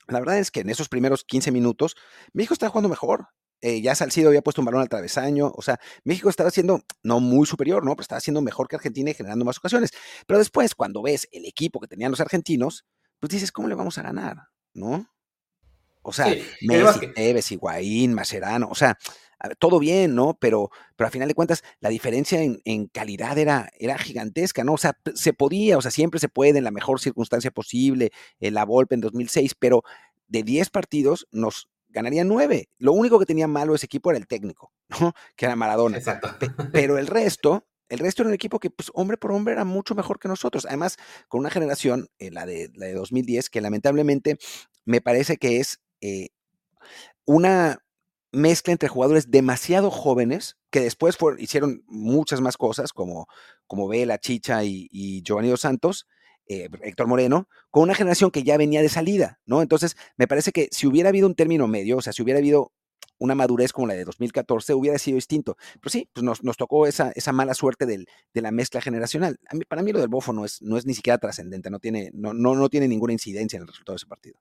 [0.08, 1.96] la verdad es que en esos primeros 15 minutos
[2.34, 3.30] México estaba jugando mejor.
[3.62, 7.20] Eh, ya Salcido había puesto un balón al travesaño, o sea, México estaba siendo no
[7.20, 7.91] muy superior, ¿no?
[7.96, 9.91] Pero estaba siendo mejor que Argentina y generando más ocasiones.
[10.28, 12.86] Pero después, cuando ves el equipo que tenían los argentinos,
[13.20, 14.38] pues dices, ¿cómo le vamos a ganar?
[14.74, 15.10] ¿No?
[16.02, 16.28] O sea,
[16.62, 18.96] Messi, Tevez, Higuaín, Macerano, o sea,
[19.58, 20.38] todo bien, ¿no?
[20.39, 24.74] Pero, pero a final de cuentas, la diferencia en, calidad era, era gigantesca, ¿no?
[24.74, 28.65] O sea, se podía, o sea, siempre se puede en la mejor circunstancia posible, la
[28.65, 29.84] Volpe en 2006, pero
[30.28, 32.69] de 10 partidos nos ganaría nueve.
[32.77, 35.13] Lo único que tenía malo ese equipo era el técnico, ¿no?
[35.36, 35.97] Que era Maradona.
[35.97, 36.29] Exacto.
[36.73, 39.95] pero el resto, el resto era un equipo que, pues, hombre por hombre, era mucho
[39.95, 40.65] mejor que nosotros.
[40.65, 44.38] Además, con una generación, eh, la, de, la de 2010, que lamentablemente
[44.84, 46.29] me parece que es eh,
[47.25, 47.79] una
[48.31, 53.27] mezcla entre jugadores demasiado jóvenes que después hicieron muchas más cosas, como,
[53.65, 56.05] como Vela, Chicha y, y Giovanni Dos Santos,
[56.47, 59.62] eh, Héctor Moreno, con una generación que ya venía de salida, ¿no?
[59.62, 62.71] Entonces, me parece que si hubiera habido un término medio, o sea, si hubiera habido
[63.17, 65.58] una madurez como la de 2014, hubiera sido distinto.
[65.79, 69.38] Pero sí, pues nos, tocó esa, esa mala suerte de la mezcla generacional.
[69.67, 72.88] Para mí lo del Bofo no es, ni siquiera trascendente, no tiene, no, no, tiene
[72.88, 74.39] ninguna incidencia en el resultado de ese partido.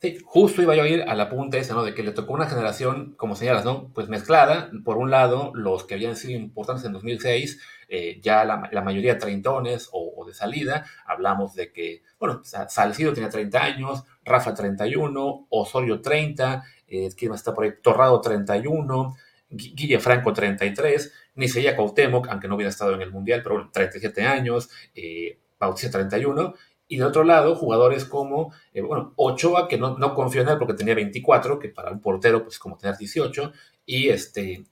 [0.00, 1.82] Sí, justo iba yo a ir al apunte ese, ¿no?
[1.82, 3.90] De que le tocó una generación, como señalas, ¿no?
[3.94, 4.70] Pues mezclada.
[4.84, 9.18] Por un lado, los que habían sido importantes en 2006, eh, ya la, la, mayoría
[9.18, 10.84] treintones o, o, de salida.
[11.06, 17.54] Hablamos de que, bueno, Salcido tenía 30 años, Rafa 31, Osorio 30, eh, ¿quién está
[17.54, 17.72] por ahí?
[17.82, 19.16] Torrado 31,
[19.50, 24.22] Guille Franco 33, Niceya Cuauhtémoc, aunque no hubiera estado en el Mundial, pero bueno, 37
[24.22, 26.54] años, eh, Bautista 31,
[26.88, 30.58] y de otro lado, jugadores como, eh, bueno, Ochoa, que no, no confío en él
[30.58, 33.52] porque tenía 24, que para un portero, pues como tener 18,
[33.86, 34.64] y este,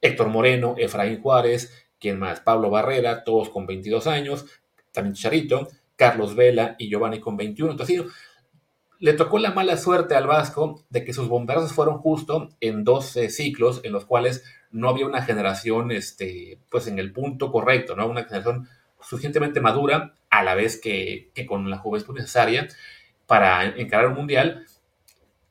[0.00, 4.46] Héctor Moreno, Efraín Juárez, quien más, Pablo Barrera, todos con 22 años,
[4.92, 7.72] también Charito, Carlos Vela y Giovanni con 21.
[7.72, 8.04] Entonces,
[9.00, 13.16] le tocó la mala suerte al Vasco de que sus bomberos fueron justo en dos
[13.16, 17.96] eh, ciclos en los cuales no había una generación, este, pues en el punto correcto,
[17.96, 18.06] ¿no?
[18.06, 18.68] Una generación
[19.00, 22.68] suficientemente madura a la vez que, que con la juventud necesaria
[23.26, 24.66] para encarar un mundial.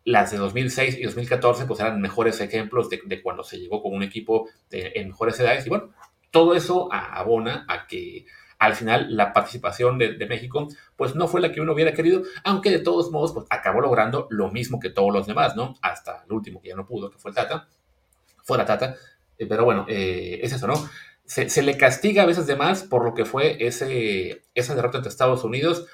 [0.05, 3.93] Las de 2006 y 2014 pues eran mejores ejemplos de, de cuando se llegó con
[3.93, 5.91] un equipo de, en mejores edades y bueno,
[6.31, 8.25] todo eso abona a que
[8.59, 12.69] al final la participación de, México pues no fue la que uno hubiera querido, aunque
[12.69, 15.75] de todos modos pues acabó logrando lo mismo que todos los demás, ¿no?
[15.81, 17.69] Hasta el último que ya no pudo, que fue el Tata,
[18.43, 18.95] fue la Tata,
[19.37, 20.75] eh, pero bueno, eh, es eso, ¿no?
[21.23, 25.09] Se, le castiga a veces de más por lo que fue ese, esa derrota entre
[25.09, 25.85] Estados Unidos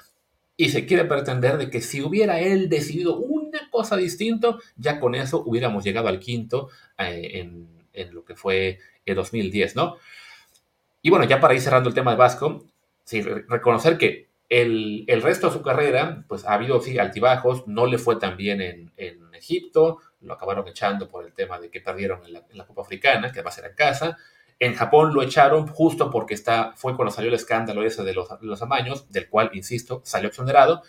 [0.56, 5.14] y se quiere pretender de que si hubiera él decidido una cosa distinta, ya con
[5.14, 9.98] eso hubiéramos llegado al quinto eh, en, en, lo que fue el 2010, ¿no?
[11.06, 12.64] Y bueno, ya para ir cerrando el tema de Vasco,
[13.46, 18.16] reconocer que el, el, resto de su carrera, pues ha habido altibajos, no le fue
[18.16, 18.92] tan bien en,
[19.32, 23.38] Egipto, lo acabaron echando por el tema de que perdieron en la, Copa Africana, que
[23.38, 24.18] además era en casa.
[24.58, 28.26] En Japón lo echaron justo porque está, fue cuando salió el escándalo ese de los,
[28.40, 30.82] los amaños, del cual, insisto, salió exonerado.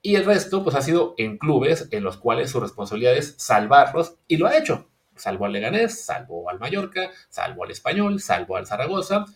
[0.00, 4.14] Y el resto, pues ha sido en clubes en los cuales su responsabilidad es salvarlos
[4.28, 4.89] y lo ha hecho.
[5.20, 9.26] Salvo al Leganés, salvo al Mallorca, salvo al Español, salvo al Zaragoza.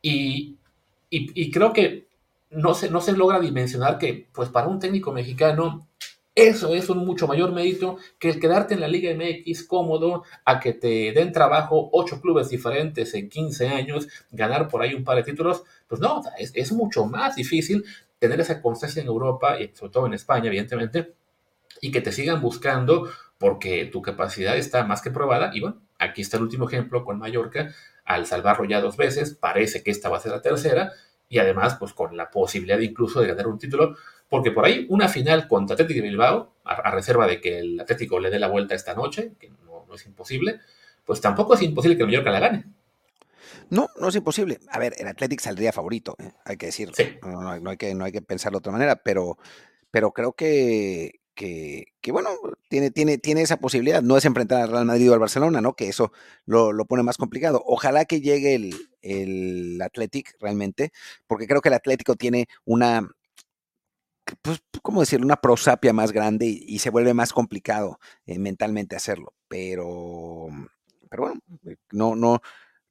[0.00, 0.58] Y,
[1.10, 2.08] y, creo que
[2.50, 5.86] no se, no se logra dimensionar que, pues para un técnico mexicano,
[6.34, 10.58] eso es un mucho mayor mérito que el quedarte en la Liga MX cómodo, a
[10.58, 15.16] que te den trabajo ocho clubes diferentes en 15 años, ganar por ahí un par
[15.16, 15.62] de títulos.
[15.86, 17.84] Pues no, es, es mucho más difícil
[18.18, 21.14] tener esa constancia en Europa y sobre todo en España, evidentemente,
[21.82, 25.50] y que te sigan buscando porque tu capacidad está más que probada.
[25.52, 29.82] Y bueno, aquí está el último ejemplo con Mallorca, al salvarlo ya dos veces, parece
[29.82, 30.92] que esta va a ser la tercera,
[31.28, 33.96] y además, pues con la posibilidad incluso de ganar un título,
[34.28, 37.80] porque por ahí una final contra Atlético de Bilbao, a, a, reserva de que el
[37.80, 40.60] Atlético le dé la vuelta esta noche, que no, no es imposible,
[41.04, 42.64] pues tampoco es imposible que el Mallorca la gane.
[43.70, 44.60] No, no es imposible.
[44.70, 46.30] A ver, el Athletic saldría favorito, ¿eh?
[46.44, 46.94] hay que decirlo.
[46.94, 47.16] Sí.
[47.22, 49.36] No, no, no, hay que, no hay que pensarlo de otra manera, pero,
[49.90, 52.30] pero creo que, que, que, bueno,
[52.68, 54.02] tiene, tiene, tiene esa posibilidad.
[54.02, 55.74] No es enfrentar al Real Madrid o al Barcelona, ¿no?
[55.74, 56.12] Que eso
[56.44, 57.62] lo, lo pone más complicado.
[57.66, 60.92] Ojalá que llegue el, el Athletic realmente,
[61.26, 63.08] porque creo que el Atlético tiene una,
[64.42, 65.26] pues, ¿cómo decirlo?
[65.26, 69.34] Una prosapia más grande y, se vuelve más complicado eh, mentalmente hacerlo.
[69.48, 70.48] Pero,
[71.10, 71.40] pero bueno,
[71.90, 72.40] no, no,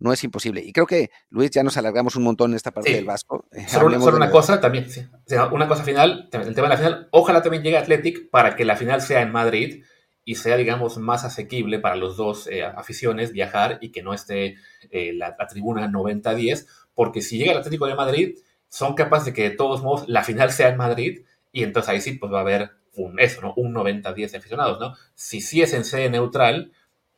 [0.01, 0.61] no es imposible.
[0.65, 2.95] Y creo que, Luis, ya nos alargamos un montón en esta parte sí.
[2.95, 3.45] del Vasco.
[3.67, 5.01] Solo, solo una cosa también, sí.
[5.01, 8.55] o sea, una cosa final, el tema de la final, ojalá también llegue Athletic para
[8.55, 9.83] que la final sea en Madrid
[10.25, 14.55] y sea, digamos, más asequible para los dos eh, aficiones viajar y que no esté
[14.89, 18.35] eh, la, la, tribuna 90-10, porque si llega el Atlético de Madrid,
[18.69, 22.01] son capaces de que de todos modos la final sea en Madrid y entonces ahí
[22.01, 23.53] sí pues va a haber un, eso, ¿no?
[23.55, 24.95] Un 90-10 aficionados, ¿no?
[25.13, 26.71] Si sí es en sede neutral,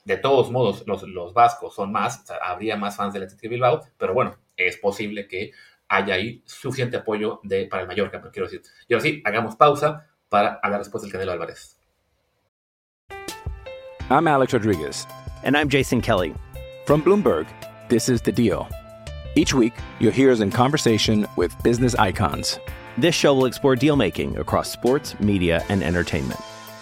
[0.06, 3.44] de todos modos, los, los vascos son más, o sea, habría más fans del Atlético
[3.44, 5.52] de Bilbao, pero bueno, es posible que
[5.88, 8.62] haya ahí suficiente apoyo de, para el Mallorca, pero quiero decir.
[8.88, 11.80] Y ahora sí, hagamos pausa para hablar después del Canelo Álvarez.
[14.10, 15.08] I'm Alex Rodriguez.
[15.44, 16.34] And I'm Jason Kelly.
[16.86, 17.48] From Bloomberg,
[17.90, 18.68] this is The Deal.
[19.36, 22.60] Each week, you'll hear us in conversation with business icons.
[22.98, 26.40] This show will explore deal making across sports, media, and entertainment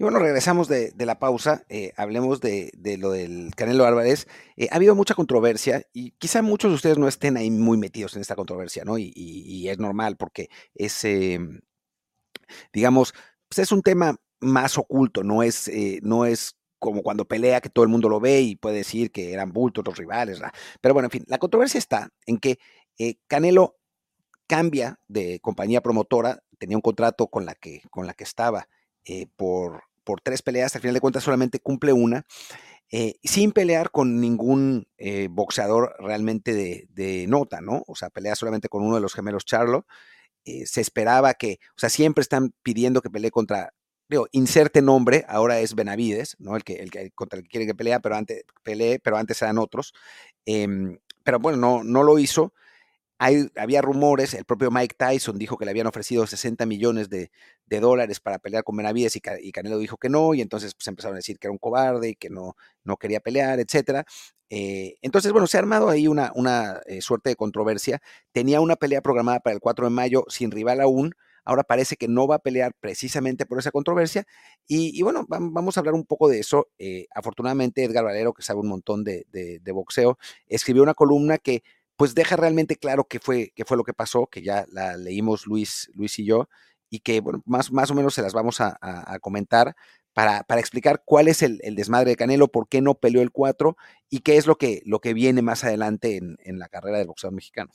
[0.00, 4.26] Y bueno, regresamos de, la pausa, eh, hablemos de, lo del Canelo Álvarez.
[4.56, 8.16] Eh, ha habido mucha controversia y quizá muchos de ustedes no estén ahí muy metidos
[8.16, 8.96] en esta controversia, ¿no?
[8.96, 11.38] Y, es normal porque es, eh,
[12.72, 13.12] digamos,
[13.50, 17.68] pues es un tema más oculto, no es, eh, no es como cuando pelea que
[17.68, 20.40] todo el mundo lo ve y puede decir que eran bultos los rivales.
[20.80, 22.58] Pero bueno, en fin, la controversia está en que
[23.26, 23.76] Canelo
[24.46, 28.66] cambia de compañía promotora, tenía un contrato con la que, con la que estaba
[29.36, 32.26] por, por tres peleas, al final de cuentas solamente cumple una,
[32.90, 37.84] eh, sin pelear con ningún eh, boxeador realmente de, nota, ¿no?
[37.86, 39.86] O sea, pelea solamente con uno de los gemelos Charlo.
[40.44, 43.72] Eh, se esperaba que, o sea, siempre están pidiendo que pelee contra,
[44.08, 46.56] digo, inserte nombre, ahora es Benavides, ¿no?
[46.56, 49.40] El que, el que contra el que quieren que pelea, pero antes pelee, pero antes
[49.42, 49.92] eran otros.
[50.44, 52.52] Em, pero bueno, no, no lo hizo.
[53.22, 57.30] Hay, había rumores, el propio Mike Tyson dijo que le habían ofrecido 60 millones de,
[57.66, 60.74] de dólares para pelear con Benavides y, Ca- y Canelo dijo que no, y entonces
[60.74, 64.06] pues empezaron a decir que era un cobarde y que no, no quería pelear, etcétera.
[64.48, 68.00] Eh, entonces, bueno, se ha armado ahí una, una eh, suerte de controversia.
[68.32, 71.12] Tenía una pelea programada para el 4 de mayo sin rival aún.
[71.44, 74.24] Ahora parece que no va a pelear precisamente por esa controversia.
[74.66, 76.68] Y, bueno, vam- vamos a hablar un poco de eso.
[76.78, 79.24] Eh, afortunadamente, Edgar Valero, que sabe un montón de-
[79.60, 81.62] de boxeo, escribió una columna que
[82.00, 85.46] pues deja realmente claro qué fue, qué fue lo que pasó, que ya la leímos
[85.46, 86.48] Luis, Luis y yo,
[86.88, 88.78] y que bueno, más, más o menos se las vamos a,
[89.20, 89.76] comentar
[90.14, 93.30] para, para explicar cuál es el, el desmadre de Canelo, por qué no peleó el
[93.30, 93.76] 4
[94.08, 97.08] y qué es lo que, lo que viene más adelante en, en la carrera del
[97.08, 97.70] boxeador mexicano.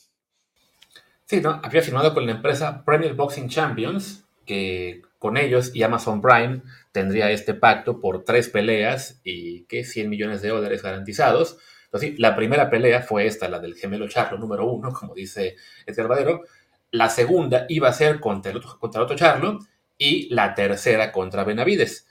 [1.25, 1.61] Sí, ¿no?
[1.61, 7.29] Había firmado con la empresa Premier Boxing Champions, que con ellos y Amazon Prime tendría
[7.29, 11.59] este pacto por tres peleas y que 100 millones de dólares garantizados.
[11.99, 15.55] Sí, la primera pelea fue esta, la del gemelo Charlo número uno, como dice
[15.85, 16.43] Edgar Valero.
[16.91, 19.59] La segunda iba a ser contra el otro, contra el otro Charlo
[19.97, 22.07] y la tercera contra Benavides.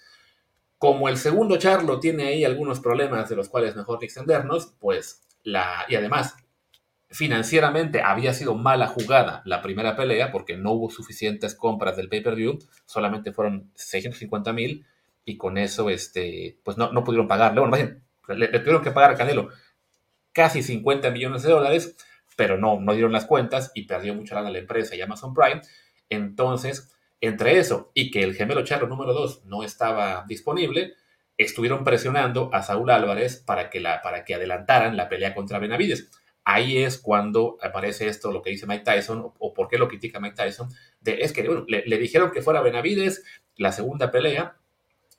[0.78, 5.84] Como el segundo Charlo tiene ahí algunos problemas de los cuales mejor extendernos, pues la.
[5.88, 6.36] Y además,
[7.14, 12.58] financieramente había sido mala jugada la primera pelea porque no hubo suficientes compras del pay-per-view,
[12.86, 14.84] solamente fueron 650 mil
[15.24, 17.60] y con eso este, pues no, no pudieron pagarle.
[17.60, 18.02] Bueno, más bien,
[18.38, 19.50] le tuvieron que pagar a Canelo
[20.34, 21.96] casi 50 millones de dólares,
[22.36, 25.62] pero no, no dieron las cuentas y perdió mucha lana la empresa y Amazon Prime.
[26.10, 30.94] Entonces, entre eso y que el gemelo charro número 2 no estaba disponible,
[31.38, 36.10] estuvieron presionando a Saúl Álvarez para que, la, para que adelantaran la pelea contra Benavides.
[36.44, 40.20] Ahí es cuando aparece esto, lo que dice Mike Tyson, o, por qué lo critica
[40.20, 40.68] Mike Tyson,
[41.00, 43.24] de, es que le, dijeron que fuera Benavides
[43.56, 44.56] la segunda pelea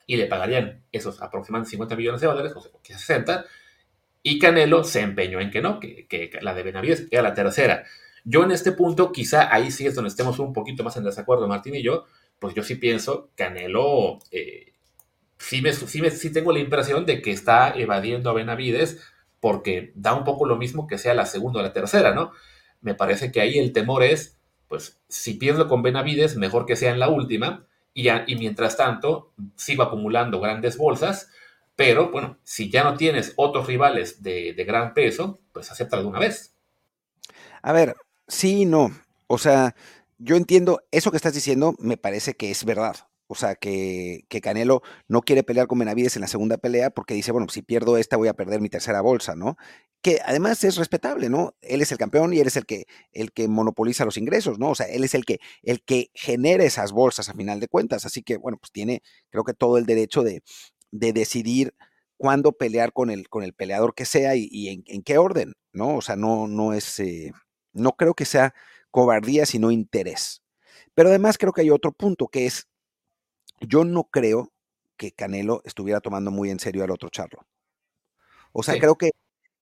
[0.06, 3.44] y le pagarían esos aproximadamente 50 millones de dólares, o sea, que 60,
[4.28, 7.84] y Canelo se empeñó en que no, que, la de Benavides era la tercera.
[8.24, 11.46] Yo en este punto, quizá ahí sí es donde estemos un poquito más en desacuerdo,
[11.46, 12.06] Martín y yo,
[12.40, 14.72] pues yo sí pienso, Canelo, eh,
[15.38, 19.00] sí, me, sí, tengo la impresión de que está evadiendo a Benavides
[19.38, 22.32] porque da un poco lo mismo que sea la segunda o la tercera, ¿no?
[22.80, 26.90] Me parece que ahí el temor es, pues, si pierdo con Benavides, mejor que sea
[26.90, 31.30] en la última, y, y mientras tanto sigo acumulando grandes bolsas,
[31.76, 36.06] pero bueno, si ya no tienes otros rivales de, de gran peso, pues acepta de
[36.06, 36.54] una vez.
[37.62, 38.90] A ver, sí y no.
[39.26, 39.74] O sea,
[40.18, 42.96] yo entiendo, eso que estás diciendo me parece que es verdad.
[43.28, 47.14] O sea, que, que, Canelo no quiere pelear con Benavides en la segunda pelea porque
[47.14, 49.56] dice, bueno, si pierdo esta voy a perder mi tercera bolsa, ¿no?
[50.00, 51.56] Que además es respetable, ¿no?
[51.60, 54.70] Él es el campeón y él es el que, el que monopoliza los ingresos, ¿no?
[54.70, 58.06] O sea, él es el que, el que genera esas bolsas a final de cuentas.
[58.06, 60.42] Así que, bueno, pues tiene, creo que todo el derecho de,
[60.98, 61.74] de decidir
[62.16, 65.54] cuándo pelear con el, con el peleador que sea y, y en, en, qué orden,
[65.72, 65.96] ¿no?
[65.96, 67.32] O sea, no, no es, eh,
[67.72, 68.54] no creo que sea
[68.90, 70.42] cobardía, sino interés.
[70.94, 72.68] Pero además creo que hay otro punto que es,
[73.60, 74.52] yo no creo
[74.96, 77.46] que Canelo estuviera tomando muy en serio al otro Charlo.
[78.52, 78.80] O sea, sí.
[78.80, 79.10] creo que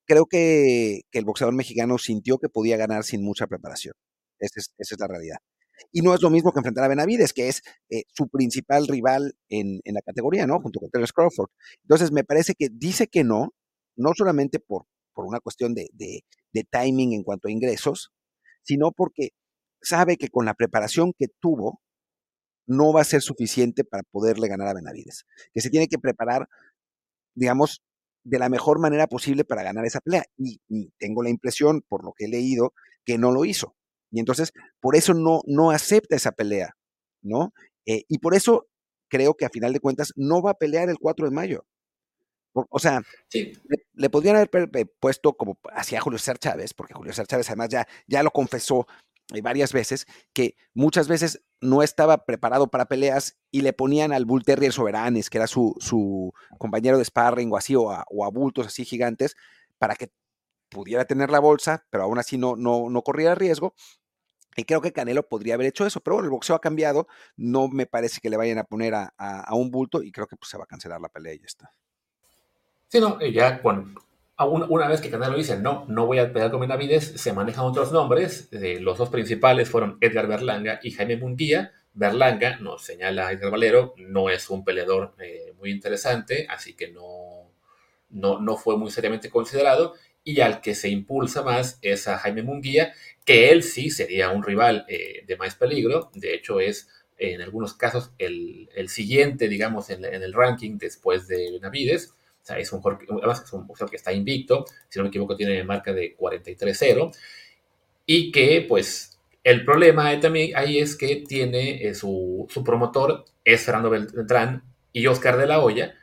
[0.05, 3.95] creo que, que, el boxeador mexicano sintió que podía ganar sin mucha preparación.
[4.39, 5.37] Esa es, esa es la realidad.
[5.91, 9.35] Y no es lo mismo que enfrentar a Benavides, que es eh, su principal rival
[9.49, 10.59] en, en, la categoría, ¿no?
[10.59, 11.49] Junto con Terence Crawford.
[11.83, 13.53] Entonces, me parece que dice que no,
[13.95, 18.11] no solamente por, por una cuestión de, de, timing en cuanto a ingresos,
[18.61, 19.29] sino porque
[19.81, 21.81] sabe que con la preparación que tuvo,
[22.67, 25.25] no va a ser suficiente para poderle ganar a Benavides.
[25.53, 26.47] Que se tiene que preparar,
[27.35, 27.83] digamos,
[28.23, 30.23] de la mejor manera posible para ganar esa pelea.
[30.37, 30.59] Y,
[30.97, 32.73] tengo la impresión, por lo que he leído,
[33.05, 33.75] que no lo hizo.
[34.15, 36.77] Y entonces, por eso no, no acepta esa pelea,
[37.21, 37.51] ¿no?
[37.85, 38.65] Eh, y por eso
[39.09, 41.65] creo que a final de cuentas no va a pelear el 4 de mayo.
[42.53, 43.51] O sea, sí.
[43.67, 44.49] le, le, podrían haber
[45.01, 48.87] puesto como hacia Julio César Chávez, porque Julio César Chávez además ya, ya lo confesó
[49.33, 54.23] eh, varias veces, que muchas veces no estaba preparado para peleas y le ponían al
[54.23, 58.23] Bull Terrier Soberanes, que era su, su compañero de sparring o así, o a, o
[58.23, 59.35] a, bultos así gigantes,
[59.77, 60.13] para que
[60.69, 63.73] pudiera tener la bolsa, pero aún así no, no, no corría riesgo.
[64.55, 67.67] Y creo que Canelo podría haber hecho eso, pero bueno, el boxeo ha cambiado, no
[67.67, 70.49] me parece que le vayan a poner a, a, un bulto y creo que pues,
[70.49, 71.73] se va a cancelar la pelea y ya está.
[72.87, 73.93] Sí, no, ya bueno,
[74.39, 77.65] una, una, vez que Canelo dice no, no voy a pelear con Benavides, se manejan
[77.65, 78.49] otros nombres.
[78.51, 81.71] Eh, los dos principales fueron Edgar Berlanga y Jaime Munguía.
[81.93, 87.49] Berlanga, nos señala Edgar Valero, no es un peleador eh, muy interesante, así que no,
[88.09, 89.93] no, no fue muy seriamente considerado.
[90.25, 94.43] Y al que se impulsa más es a Jaime Munguía, que él sí sería un
[94.43, 96.11] rival eh, de más peligro.
[96.13, 101.27] De hecho, es en algunos casos el, el siguiente, digamos, en, en el ranking después
[101.27, 102.13] de Benavides.
[102.45, 103.43] O sea, es un, además
[103.89, 107.15] que está invicto, si no me equivoco tiene marca de 43-0,
[108.05, 113.63] y que pues el problema también ahí es que tiene eh, su, su, promotor, es
[113.63, 114.63] Fernando Beltrán
[114.93, 115.95] y Oscar de la Hoya,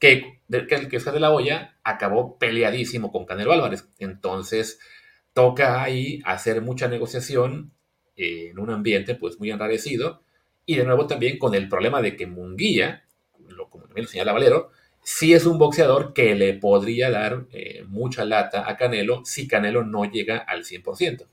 [0.00, 3.88] que, que, que Oscar de la Hoya acabó peleadísimo con Canelo Álvarez.
[4.00, 4.80] Entonces
[5.32, 7.72] toca ahí hacer mucha negociación
[8.16, 10.22] eh, en un ambiente pues muy enrarecido,
[10.66, 13.04] y de nuevo también con el problema de que Munguía,
[13.48, 14.70] lo, como también lo señala Valero,
[15.02, 19.84] sí es un boxeador que le podría dar eh, mucha lata a Canelo si Canelo
[19.84, 21.26] no llega al 100%.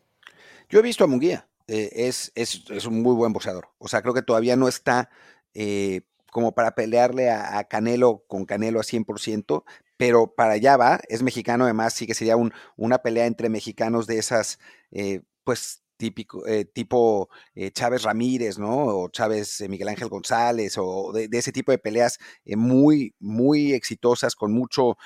[0.69, 3.69] Yo he visto a Munguía, eh, es, es, es, un muy buen boxeador.
[3.77, 5.09] O sea, creo que todavía no está
[5.53, 6.01] eh,
[6.31, 9.63] como para pelearle a, Canelo con Canelo a 100%,
[9.97, 14.07] pero para allá va, es mexicano además, sí que sería un, una pelea entre mexicanos
[14.07, 14.59] de esas,
[14.91, 18.85] eh, pues típico, eh, tipo eh, Chávez Ramírez, ¿no?
[18.85, 24.35] O Chávez Miguel Ángel González, o de, de ese tipo de peleas muy, muy exitosas,
[24.35, 24.97] con mucho,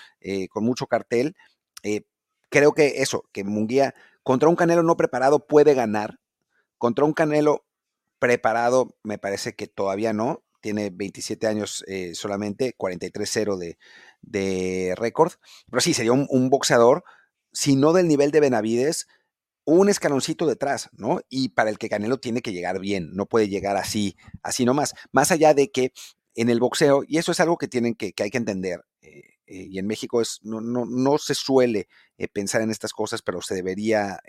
[0.50, 1.36] con mucho cartel.
[2.50, 3.94] creo que eso, que Munguía
[4.24, 6.20] contra un Canelo no preparado puede ganar.
[6.78, 7.66] Contra un Canelo
[8.20, 10.44] preparado, me parece que todavía no.
[10.62, 13.78] Tiene 27 años eh, solamente, 43-0
[14.22, 15.34] de, récord.
[15.70, 17.04] Pero sí, sería un, boxeador,
[17.52, 19.08] si no del nivel de Benavides,
[19.66, 21.22] un escaloncito detrás, ¿no?
[21.30, 24.94] Y para el que Canelo tiene que llegar bien, no puede llegar así, así nomás.
[25.12, 25.94] Más allá de que
[26.36, 29.68] en el boxeo, y eso es algo que tienen que, hay que entender, eh, eh,
[29.70, 31.88] y en México no, no, no se suele
[32.34, 34.20] pensar en estas cosas, pero se debería,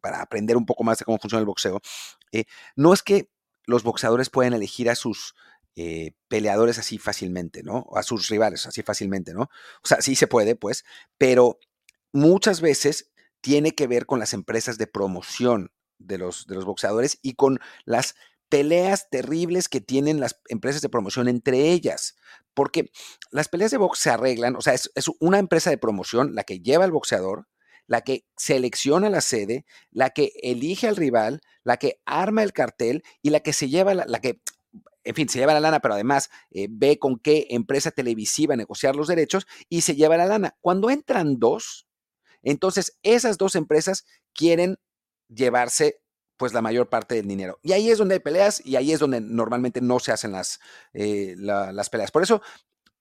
[0.00, 1.80] para aprender un poco más de cómo funciona el boxeo,
[2.76, 3.28] no es que
[3.68, 5.34] los boxeadores puedan elegir a sus
[5.80, 7.86] eh, peleadores así fácilmente, ¿no?
[7.94, 9.42] A sus rivales así fácilmente, ¿no?
[9.42, 10.84] O sea, sí se puede, pues,
[11.18, 11.60] pero
[12.12, 17.20] muchas veces tiene que ver con las empresas de promoción de los, de los boxeadores
[17.22, 18.16] y con las
[18.48, 22.16] peleas terribles que tienen las empresas de promoción entre ellas.
[22.54, 22.90] Porque
[23.30, 26.42] las peleas de box se arreglan, o sea, es, es, una empresa de promoción la
[26.42, 27.46] que lleva al boxeador,
[27.86, 33.04] la que selecciona la sede, la que elige al rival, la que arma el cartel
[33.22, 34.40] y la que se lleva, la, la que,
[35.04, 38.96] en fin, se lleva la lana, pero además eh, ve con qué empresa televisiva negociar
[38.96, 40.56] los derechos y se lleva la lana.
[40.60, 41.88] Cuando entran dos,
[42.42, 44.78] entonces, esas dos empresas quieren
[45.28, 46.00] llevarse
[46.36, 47.58] pues la mayor parte del dinero.
[47.62, 50.60] Y ahí es donde hay peleas y ahí es donde normalmente no se hacen las,
[50.92, 52.12] eh, la, las peleas.
[52.12, 52.40] Por eso,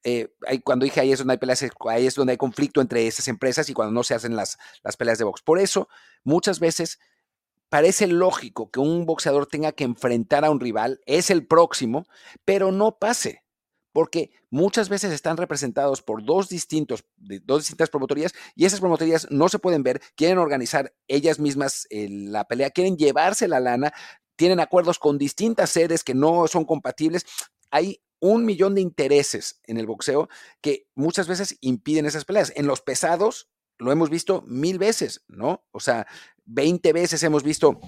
[0.03, 0.33] eh,
[0.63, 3.69] cuando dije ahí es donde hay peleas, ahí es donde hay conflicto entre esas empresas
[3.69, 5.43] y cuando no se hacen las, las peleas de box.
[5.43, 5.87] Por eso,
[6.23, 6.99] muchas veces
[7.70, 12.05] parece lógico que un boxeador tenga que enfrentar a un rival, es el próximo,
[12.45, 13.43] pero no pase
[13.97, 19.49] porque muchas veces están representados por dos, distintos, dos distintas promotorías y esas promotorías no
[19.49, 23.91] se pueden ver, quieren organizar ellas mismas eh, la pelea, quieren llevarse la lana,
[24.36, 27.26] tienen acuerdos con distintas sedes que no son compatibles.
[27.72, 30.30] Hay un millón de intereses en el boxeo
[30.61, 32.53] que muchas veces impiden esas peleas.
[32.55, 33.49] En los pesados
[33.80, 35.63] lo hemos visto mil veces, ¿no?
[35.71, 36.07] O sea,
[36.45, 37.80] 20 veces hemos visto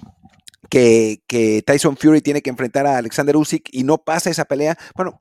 [0.68, 4.78] que, Tyson Fury tiene que enfrentar a Alexander Usyk y no pasa esa pelea.
[4.94, 5.20] Bueno,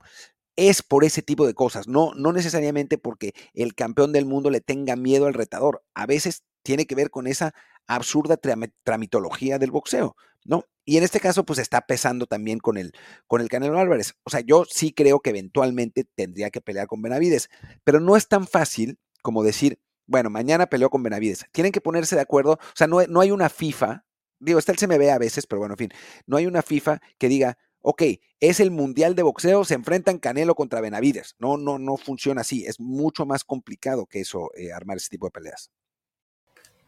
[0.55, 4.61] es por ese tipo de cosas, no, no necesariamente porque el campeón del mundo le
[4.61, 5.83] tenga miedo al retador.
[5.93, 7.53] A veces tiene que ver con esa
[7.87, 8.37] absurda
[8.83, 10.15] tramitología del boxeo.
[10.45, 10.65] ¿no?
[10.85, 12.93] Y en este caso, pues está pesando también con el,
[13.27, 14.15] con el Canelo Álvarez.
[14.23, 17.49] O sea, yo sí creo que eventualmente tendría que pelear con Benavides,
[17.83, 19.79] pero no es tan fácil como decir,
[20.09, 21.45] bueno, mañana peleó con Benavides.
[21.51, 22.53] Tienen que ponerse de acuerdo.
[22.53, 24.05] O sea, no, no hay una FIFA,
[24.39, 25.91] digo, está el CMB a veces, pero bueno, en fin,
[26.25, 28.01] no hay una FIFA que diga, ok,
[28.39, 31.35] es el Mundial de Boxeo, se enfrentan Canelo contra Benavides.
[31.37, 32.65] No, no, no funciona así.
[32.65, 35.69] Es mucho más complicado que eso, eh, armar ese tipo de peleas.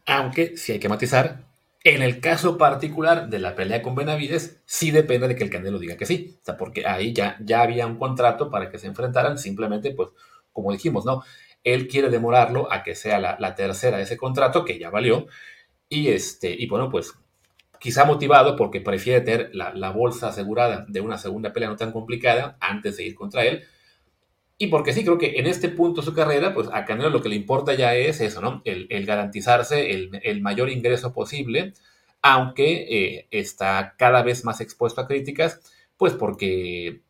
[0.04, 1.44] Aunque, si hay que matizar,
[1.84, 5.78] en el caso particular de la pelea con Benavides, sí depende de que el Canelo
[5.78, 6.38] diga que sí.
[6.42, 10.08] O sea, porque ahí ya, ya había un contrato para que se enfrentaran, simplemente, pues,
[10.52, 11.22] como dijimos, ¿no?
[11.64, 15.26] Él quiere demorarlo a que sea la, tercera de ese contrato, que ya valió.
[15.88, 17.14] Y, este, y bueno, pues
[17.78, 22.56] quizá motivado porque prefiere tener la, bolsa asegurada de una segunda pelea no tan complicada
[22.60, 23.64] antes de ir contra él.
[24.58, 27.20] Y porque sí, creo que en este punto de su carrera, pues a Canelo lo
[27.20, 28.62] que le importa ya es eso, ¿no?
[28.64, 31.72] El, garantizarse el, mayor ingreso posible,
[32.22, 35.60] aunque eh, está cada vez más expuesto a críticas,
[35.96, 37.02] pues porque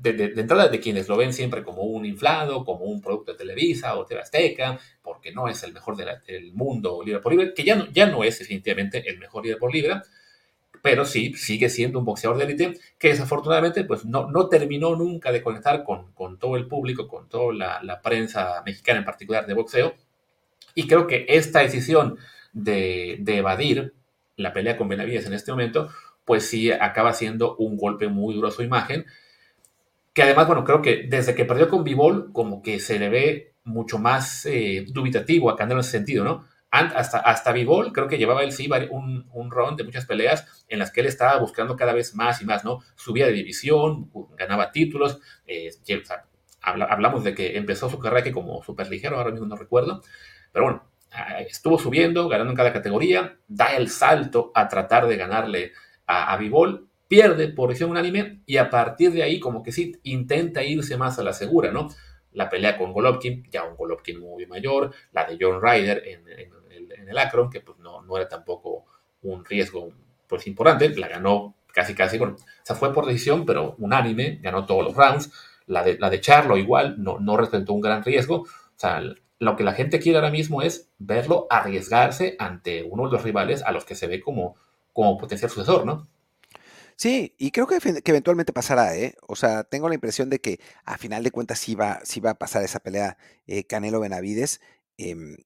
[0.00, 3.96] de, entrada de quienes lo ven siempre como un inflado, como un producto de Televisa
[3.96, 7.76] o TV Azteca, porque no es el mejor del mundo libre por libre, que ya
[7.76, 10.00] no, ya no es definitivamente el mejor libre por libre,
[10.82, 15.30] pero sí sigue siendo un boxeador de élite que desafortunadamente pues no, no terminó nunca
[15.32, 19.46] de conectar con, con todo el público, con toda la, la, prensa mexicana en particular
[19.46, 19.94] de boxeo.
[20.74, 22.16] Y creo que esta decisión
[22.54, 23.92] de, de evadir
[24.36, 25.90] la pelea con Benavides en este momento,
[26.24, 29.04] pues sí acaba siendo un golpe muy duro a su imagen,
[30.12, 33.54] que además, bueno, creo que desde que perdió con Bivol, como que se le ve
[33.64, 36.44] mucho más eh, dubitativo a Canelo en ese sentido, ¿no?
[36.70, 40.78] hasta, hasta Bivol creo que llevaba el sí un, un round de muchas peleas en
[40.78, 42.78] las que él estaba buscando cada vez más y más, ¿no?
[42.94, 45.70] Subía de división, ganaba títulos, eh,
[46.62, 50.00] hablamos de que empezó su carrera que como súper ligero, ahora mismo no recuerdo,
[50.52, 50.90] pero bueno,
[51.48, 55.72] estuvo subiendo, ganando en cada categoría, da el salto a tratar de ganarle
[56.06, 56.36] a, a
[57.10, 61.18] pierde por decisión unánime y a partir de ahí como que sí intenta irse más
[61.18, 61.88] a la segura, ¿no?
[62.30, 67.08] La pelea con Golovkin, ya un Golovkin muy mayor, la de John Ryder en, en
[67.08, 68.84] el Akron, que pues no, no era tampoco
[69.22, 69.90] un riesgo
[70.28, 74.64] pues importante, la ganó casi casi, bueno, o sea, fue por decisión, pero unánime, ganó
[74.64, 75.32] todos los rounds,
[75.66, 78.46] la de, la de Charlo igual, no, no representó un gran riesgo, o
[78.76, 79.02] sea,
[79.40, 83.64] lo que la gente quiere ahora mismo es verlo arriesgarse ante uno de los rivales
[83.64, 84.54] a los que se ve como,
[84.92, 86.06] como potencial sucesor, ¿no?
[87.00, 89.14] Sí, y creo que, eventualmente pasará, ¿eh?
[89.26, 92.32] O sea, tengo la impresión de que a final de cuentas sí va, sí va
[92.32, 94.60] a pasar esa pelea eh, Canelo-Benavides.
[94.98, 95.38] Em,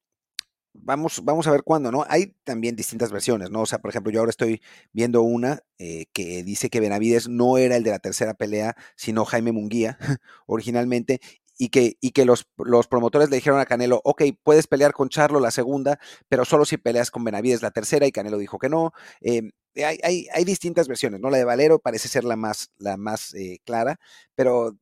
[0.72, 2.04] vamos, vamos a ver cuándo, ¿no?
[2.08, 3.62] Hay también distintas versiones, ¿no?
[3.62, 7.56] O sea, por ejemplo, yo ahora estoy viendo una eh, que dice que Benavides no
[7.56, 9.96] era el de la tercera pelea, sino Jaime Munguía,
[10.46, 11.20] originalmente,
[11.56, 15.08] y que, y que los, los, promotores le dijeron a Canelo, ok, puedes pelear con
[15.08, 18.68] Charlo la segunda, pero solo si peleas con Benavides la tercera, y Canelo dijo que
[18.68, 18.92] no.
[19.20, 21.30] Em, hay, hay, hay, distintas versiones, ¿no?
[21.30, 23.98] La de Valero parece ser la más, la más eh, clara,
[24.34, 24.76] pero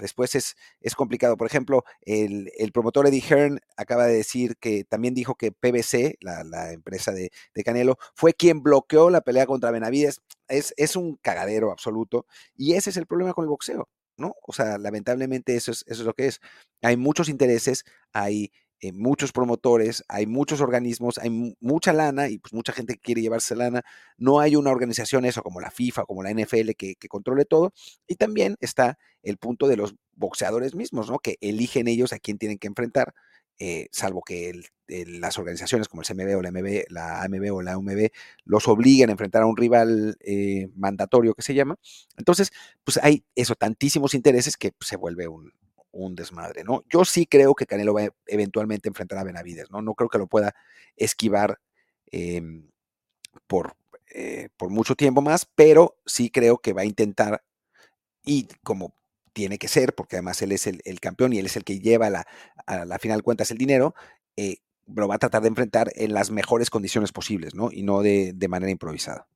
[0.00, 1.36] después es, es complicado.
[1.36, 6.72] Por ejemplo, el, promotor Eddie Hearn acaba de decir que también dijo que PBC, la,
[6.72, 7.30] empresa de,
[7.64, 10.20] Canelo, fue quien bloqueó la pelea contra Benavides.
[10.48, 12.26] Es, es un cagadero absoluto.
[12.56, 14.34] Y ese es el problema con el boxeo, ¿no?
[14.42, 16.40] O sea, lamentablemente eso es, eso es lo que es.
[16.82, 22.52] Hay muchos intereses, hay eh, muchos promotores, hay muchos organismos, hay mucha lana y pues
[22.52, 23.82] mucha gente quiere llevarse lana.
[24.18, 27.72] No hay una organización eso como la FIFA, como la NFL que, controle todo.
[28.06, 31.18] Y también está el punto de los boxeadores mismos, ¿no?
[31.18, 33.14] Que eligen ellos a quién tienen que enfrentar.
[33.58, 34.52] Eh, salvo que
[34.88, 38.08] las organizaciones como el CMB o la, MB, la AMB o la UMB
[38.44, 41.76] los obliguen a enfrentar a un rival eh, mandatorio que se llama.
[42.16, 42.50] Entonces,
[42.82, 45.52] pues hay eso, tantísimos intereses que se vuelve un,
[45.94, 46.84] un desmadre, ¿no?
[46.90, 49.80] Yo sí creo que Canelo va a eventualmente enfrentar a Benavides, ¿no?
[49.80, 50.54] No creo que lo pueda
[50.96, 51.60] esquivar
[52.10, 52.68] em,
[53.46, 53.76] por,
[54.12, 57.42] eh, por mucho tiempo más, pero sí creo que va a intentar,
[58.24, 58.94] y como
[59.32, 62.10] tiene que ser, porque además él es el, campeón y él es el que lleva
[62.10, 62.26] la,
[62.66, 63.94] a la final cuentas el dinero,
[64.36, 67.70] eh, lo va a tratar de enfrentar en las mejores condiciones posibles, ¿no?
[67.72, 69.26] Y no de, de manera improvisada.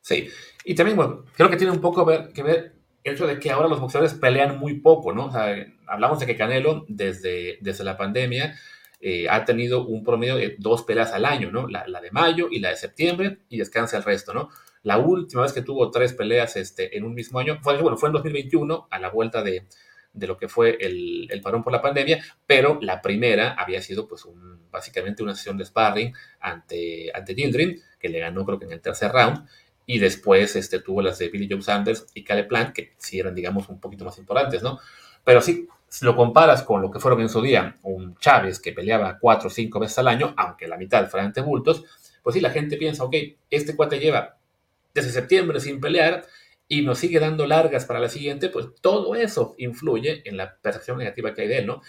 [0.00, 0.28] Sí,
[0.64, 3.68] y también, bueno, creo que tiene un poco que ver el hecho de que ahora
[3.68, 5.26] los boxeadores pelean muy poco, ¿no?
[5.26, 5.54] O sea,
[5.86, 8.54] hablamos de que Canelo desde, desde la pandemia
[9.00, 11.66] eh, ha tenido un promedio de dos peleas al año, ¿no?
[11.66, 14.50] La, de mayo y la de septiembre y descansa el resto, ¿no?
[14.82, 18.08] La última vez que tuvo tres peleas este, en un mismo año fue, bueno, fue
[18.08, 19.66] en 2021, a la vuelta de,
[20.12, 24.08] de lo que fue el, el, parón por la pandemia, pero la primera había sido
[24.08, 28.66] pues un, básicamente una sesión de sparring ante, ante Gildrin, que le ganó creo que
[28.66, 29.46] en el tercer round,
[29.92, 33.34] y después este, tuvo las de Billy Joe Sanders y Caleb Plant, que sí eran,
[33.34, 34.78] digamos, un poquito más importantes, ¿no?
[35.24, 38.70] Pero sí, si lo comparas con lo que fueron en su día un Chávez que
[38.70, 41.84] peleaba cuatro o cinco veces al año, aunque la mitad fueran ante bultos,
[42.22, 43.16] pues sí, la gente piensa, ok,
[43.50, 44.36] este cuate lleva
[44.94, 46.24] desde septiembre sin pelear
[46.68, 50.98] y nos sigue dando largas para la siguiente, pues todo eso influye en la percepción
[50.98, 51.82] negativa que hay de él, ¿no?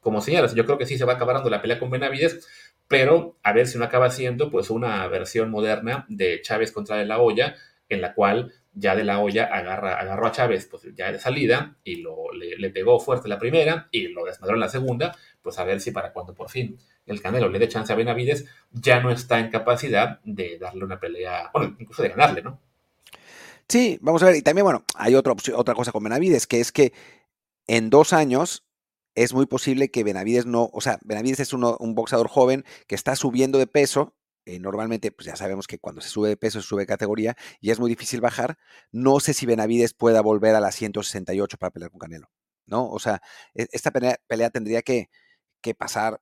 [0.00, 2.48] Como señalas, yo creo que sí se va acabando la pelea con Benavides,
[2.92, 7.06] pero a ver si no acaba siendo pues una versión moderna de Chávez contra De
[7.06, 7.56] La Hoya,
[7.88, 11.78] en la cual ya De La Hoya agarra, agarró a Chávez pues ya de salida
[11.84, 15.64] y lo, le, pegó fuerte la primera y lo desmadró en la segunda, pues a
[15.64, 16.76] ver si para cuando por fin
[17.06, 21.00] el Canelo le dé chance a Benavides, ya no está en capacidad de darle una
[21.00, 22.60] pelea, bueno, incluso de ganarle, ¿no?
[23.70, 24.36] Sí, vamos a ver.
[24.36, 26.92] Y también, bueno, hay otra, otra cosa con Benavides, que es que
[27.66, 28.64] en dos años
[29.14, 33.16] es muy posible que Benavides no, o sea, Benavides es un boxeador joven que está
[33.16, 34.14] subiendo de peso.
[34.44, 37.36] Eh, normalmente, pues ya sabemos que cuando se sube de peso se sube de categoría
[37.60, 38.58] y es muy difícil bajar.
[38.90, 42.30] No sé si Benavides pueda volver a las 168 para pelear con Canelo,
[42.66, 42.88] ¿no?
[42.88, 43.20] O sea,
[43.54, 45.10] e, esta pelea, tendría que,
[45.60, 46.20] que pasar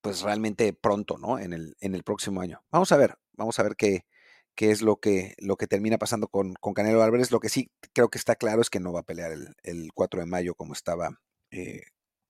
[0.00, 1.38] pues realmente pronto, ¿no?
[1.38, 2.62] En el, en el próximo año.
[2.70, 4.06] Vamos a ver, vamos a ver qué,
[4.54, 7.32] qué es lo que, lo que termina pasando con, con, Canelo Álvarez.
[7.32, 9.90] Lo que sí creo que está claro es que no va a pelear el, el
[9.94, 11.10] 4 de mayo como estaba,
[11.50, 11.82] eh,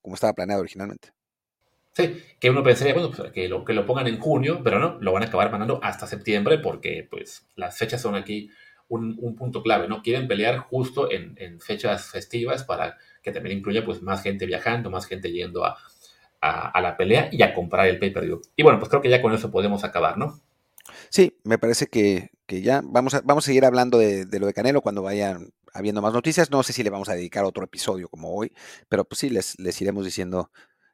[0.09, 1.11] como estaba planeado originalmente.
[1.93, 4.97] Sí, que uno pensaría, bueno, pues, que, lo, que lo pongan en junio, pero no,
[5.01, 8.51] lo van a acabar mandando hasta septiembre porque pues las fechas son aquí
[8.89, 10.01] un, un punto clave, ¿no?
[10.01, 14.91] Quieren pelear justo en, en, fechas festivas para que también incluya pues más gente viajando,
[14.91, 15.77] más gente yendo a,
[16.41, 18.41] a, a la pelea y a comprar el pay-per-view.
[18.57, 20.41] Y bueno, pues creo que ya con eso podemos acabar, ¿no?
[21.11, 24.47] Sí, me parece que, que ya vamos a, vamos a seguir hablando de, de, lo
[24.47, 26.51] de Canelo cuando vayan habiendo más noticias.
[26.51, 28.53] No sé si le vamos a dedicar otro episodio como hoy,
[28.89, 30.51] pero pues sí, les, les iremos diciendo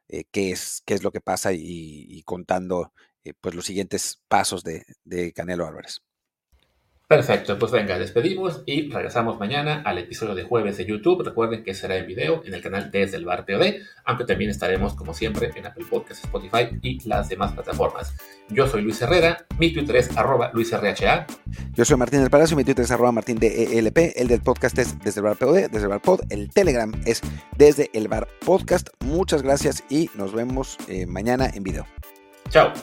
[0.07, 4.63] eh, qué, es, qué es lo que pasa y, contando eh, pues los siguientes pasos
[4.63, 6.03] de, de Canelo Álvarez.
[7.07, 11.23] Perfecto, pues venga, despedimos y regresamos mañana al episodio de jueves de YouTube.
[11.23, 13.75] Recuerden que será en video en el canal Desde el Bar POD,
[14.05, 18.15] aunque también estaremos, como siempre, en Apple Podcasts, Spotify y las demás plataformas.
[18.49, 21.27] Yo soy Luis Herrera, mi Twitter es arroba LuisRHA.
[21.75, 24.75] Yo soy Martín del Palacio, mi Twitter es arroba Martín de ELP, el del podcast
[24.79, 27.21] es Desde el Bar POD, Desde el Bar Pod, el Telegram es
[27.55, 28.89] Desde el Bar Podcast.
[29.05, 31.85] Muchas gracias y nos vemos eh, mañana en video.
[32.49, 32.73] Chao.